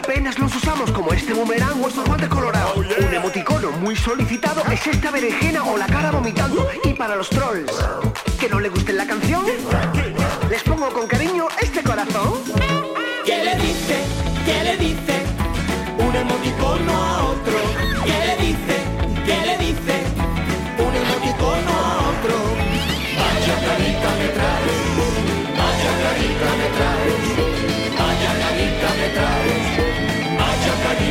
Apenas 0.00 0.38
los 0.38 0.54
usamos, 0.56 0.90
como 0.92 1.12
este 1.12 1.34
boomerang 1.34 1.82
o 1.82 1.88
estos 1.88 2.04
guantes 2.06 2.28
colorados. 2.28 2.76
Un 2.76 3.14
emoticono 3.14 3.70
muy 3.72 3.94
solicitado 3.94 4.62
es 4.72 4.86
esta 4.86 5.10
berenjena 5.10 5.62
o 5.64 5.76
la 5.76 5.86
cara 5.86 6.10
vomitando. 6.10 6.66
Y 6.84 6.94
para 6.94 7.16
los 7.16 7.28
trolls, 7.28 7.70
que 8.38 8.48
no 8.48 8.60
le 8.60 8.70
guste 8.70 8.94
la 8.94 9.06
canción, 9.06 9.44
les 10.48 10.62
pongo 10.62 10.88
con 10.90 11.06
cariño 11.06 11.48
este 11.60 11.82
corazón. 11.82 12.32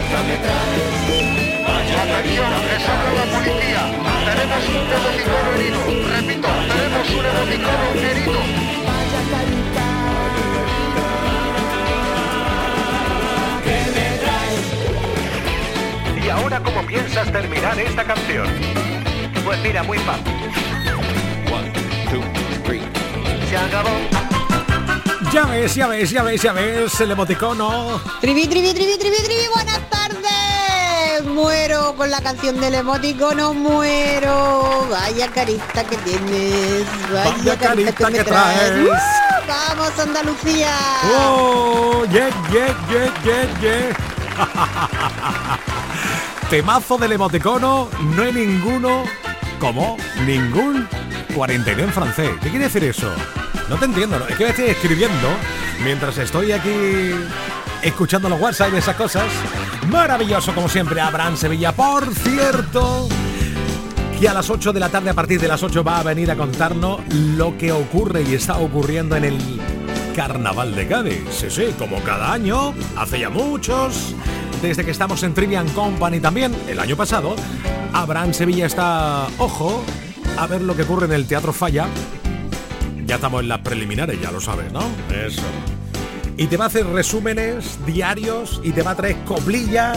Me 0.10 0.36
traes. 0.38 0.90
Vaya 1.68 2.02
carita 2.08 2.50
me 2.50 2.66
traes. 2.66 2.86
la 3.16 3.26
policía. 3.38 3.84
Tenemos 4.26 4.64
un 4.70 4.76
emoticono 4.98 5.50
herido. 5.56 5.80
Repito, 6.10 6.50
tenemos 6.68 7.08
un 7.10 7.26
emoticono 7.26 7.86
herido. 7.96 8.40
Vaya 8.90 9.22
carita. 9.32 9.86
¿Y 16.26 16.30
ahora 16.30 16.58
cómo 16.60 16.80
piensas 16.86 17.32
terminar 17.32 17.80
esta 17.80 18.04
canción? 18.04 18.48
Pues 19.46 19.60
mira, 19.62 19.84
muy 19.84 20.00
fácil. 20.00 20.34
Se 23.50 23.58
acabó. 23.58 23.90
Ya 25.32 25.46
ves, 25.46 25.76
ya 25.76 25.88
ves, 25.88 26.10
ya 26.10 26.24
ves, 26.24 26.42
ya 26.42 26.54
ves 26.54 27.02
el 27.02 27.12
emoticono. 27.12 28.02
Trivi, 28.20 28.48
trivi, 28.48 28.74
trivi, 28.74 28.98
trivi, 28.98 29.18
trivi, 29.18 29.48
buenas. 29.54 29.89
Muero 31.40 31.96
con 31.96 32.12
la 32.12 32.20
canción 32.20 32.60
del 32.60 32.74
emoticono, 32.76 33.54
muero. 33.54 34.86
Vaya 34.90 35.30
carita 35.32 35.86
que 35.86 35.96
tienes. 35.98 36.86
Vaya, 37.14 37.32
Vaya 37.38 37.58
carita, 37.58 37.94
carita 37.94 38.24
que, 38.24 38.30
traes. 38.30 38.58
traes. 38.60 38.86
¡Uh! 38.86 39.48
Vamos, 39.48 40.00
Andalucía. 40.00 40.74
¡Oh! 41.18 42.04
¡Yeah, 42.12 42.30
yeah, 42.52 42.76
yeah, 42.90 43.14
yeah, 43.24 43.60
yeah! 43.62 45.60
Temazo 46.50 46.98
del 46.98 47.14
emoticono, 47.14 47.88
no 48.02 48.24
hay 48.24 48.34
ninguno. 48.34 49.04
¿Cómo? 49.62 49.96
Ningún 50.26 50.90
49 51.36 51.84
en 51.84 51.94
francés. 51.94 52.32
¿Qué 52.44 52.50
quiere 52.50 52.66
decir 52.66 52.84
eso? 52.84 53.10
No 53.70 53.78
te 53.78 53.86
entiendo, 53.86 54.20
¿no? 54.20 54.28
es 54.28 54.36
que 54.36 54.44
me 54.44 54.50
estoy 54.50 54.66
escribiendo 54.66 55.30
mientras 55.86 56.18
estoy 56.18 56.52
aquí 56.52 57.12
escuchando 57.82 58.28
los 58.28 58.42
WhatsApp 58.42 58.74
y 58.74 58.78
esas 58.78 58.98
cosas. 58.98 59.24
Maravilloso, 59.88 60.54
como 60.54 60.70
siempre, 60.70 61.02
Abraham 61.02 61.38
Sevilla. 61.38 61.72
Por 61.72 62.14
cierto, 62.14 63.08
que 64.20 64.28
a 64.28 64.34
las 64.34 64.50
8 64.50 64.74
de 64.74 64.80
la 64.80 64.90
tarde, 64.90 65.10
a 65.10 65.14
partir 65.14 65.40
de 65.40 65.48
las 65.48 65.64
8, 65.64 65.84
va 65.84 66.00
a 66.00 66.04
venir 66.04 66.30
a 66.30 66.36
contarnos 66.36 67.02
lo 67.14 67.58
que 67.58 67.72
ocurre 67.72 68.24
y 68.24 68.36
está 68.36 68.58
ocurriendo 68.58 69.16
en 69.16 69.26
el 69.26 69.38
Carnaval 70.16 70.76
de 70.76 70.88
Cádiz. 70.88 71.24
Sí, 71.32 71.50
sí, 71.50 71.74
como 71.78 72.02
cada 72.02 72.34
año, 72.34 72.74
hace 72.98 73.20
ya 73.20 73.30
muchos, 73.30 74.14
desde 74.62 74.84
que 74.84 74.92
estamos 74.92 75.24
en 75.24 75.34
Trivian 75.34 75.70
Company 75.70 76.20
también, 76.20 76.56
el 76.68 76.80
año 76.80 76.98
pasado, 76.98 77.36
Abraham 77.94 78.34
Sevilla 78.34 78.66
está, 78.66 79.28
ojo, 79.38 79.84
a 80.38 80.48
ver 80.48 80.62
lo 80.62 80.76
que 80.76 80.84
ocurre 80.84 81.06
en 81.06 81.14
el 81.14 81.26
Teatro 81.26 81.54
Falla. 81.54 81.88
Ya 83.06 83.16
estamos 83.16 83.42
en 83.42 83.50
las 83.50 83.60
preliminares, 83.60 84.22
ya 84.22 84.32
lo 84.32 84.42
sabes, 84.42 84.72
¿no? 84.72 84.82
Eso. 85.26 85.42
Y 86.40 86.48
te 86.48 86.56
va 86.56 86.64
a 86.64 86.68
hacer 86.70 86.88
resúmenes 86.88 87.78
diarios 87.86 88.62
y 88.64 88.72
te 88.72 88.82
va 88.82 88.92
a 88.92 88.96
traer 88.96 89.18
coplilla 89.26 89.92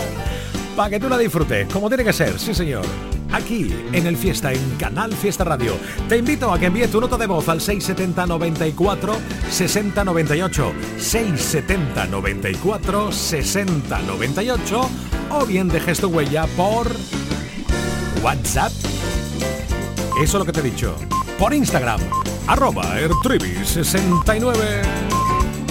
para 0.74 0.90
que 0.90 0.98
tú 0.98 1.08
la 1.08 1.16
disfrutes, 1.16 1.72
como 1.72 1.86
tiene 1.86 2.02
que 2.02 2.12
ser, 2.12 2.36
sí 2.36 2.52
señor. 2.52 2.84
Aquí, 3.30 3.72
en 3.92 4.08
el 4.08 4.16
Fiesta, 4.16 4.52
en 4.52 4.70
Canal 4.76 5.12
Fiesta 5.12 5.44
Radio. 5.44 5.76
Te 6.08 6.16
invito 6.16 6.52
a 6.52 6.58
que 6.58 6.66
envíes 6.66 6.90
tu 6.90 7.00
nota 7.00 7.16
de 7.16 7.28
voz 7.28 7.48
al 7.48 7.60
670 7.60 8.26
94 8.26 9.16
60 9.50 10.04
98. 10.04 10.72
670 10.98 12.06
94 12.06 13.12
60 13.12 13.98
98. 14.00 14.90
O 15.30 15.46
bien 15.46 15.68
dejes 15.68 16.00
tu 16.00 16.08
huella 16.08 16.48
por 16.56 16.88
WhatsApp. 18.20 18.72
Eso 20.20 20.24
es 20.24 20.34
lo 20.34 20.44
que 20.44 20.52
te 20.52 20.58
he 20.58 20.64
dicho. 20.64 20.96
Por 21.38 21.54
Instagram, 21.54 22.00
arroba 22.48 22.98
ertrivi69. 22.98 25.11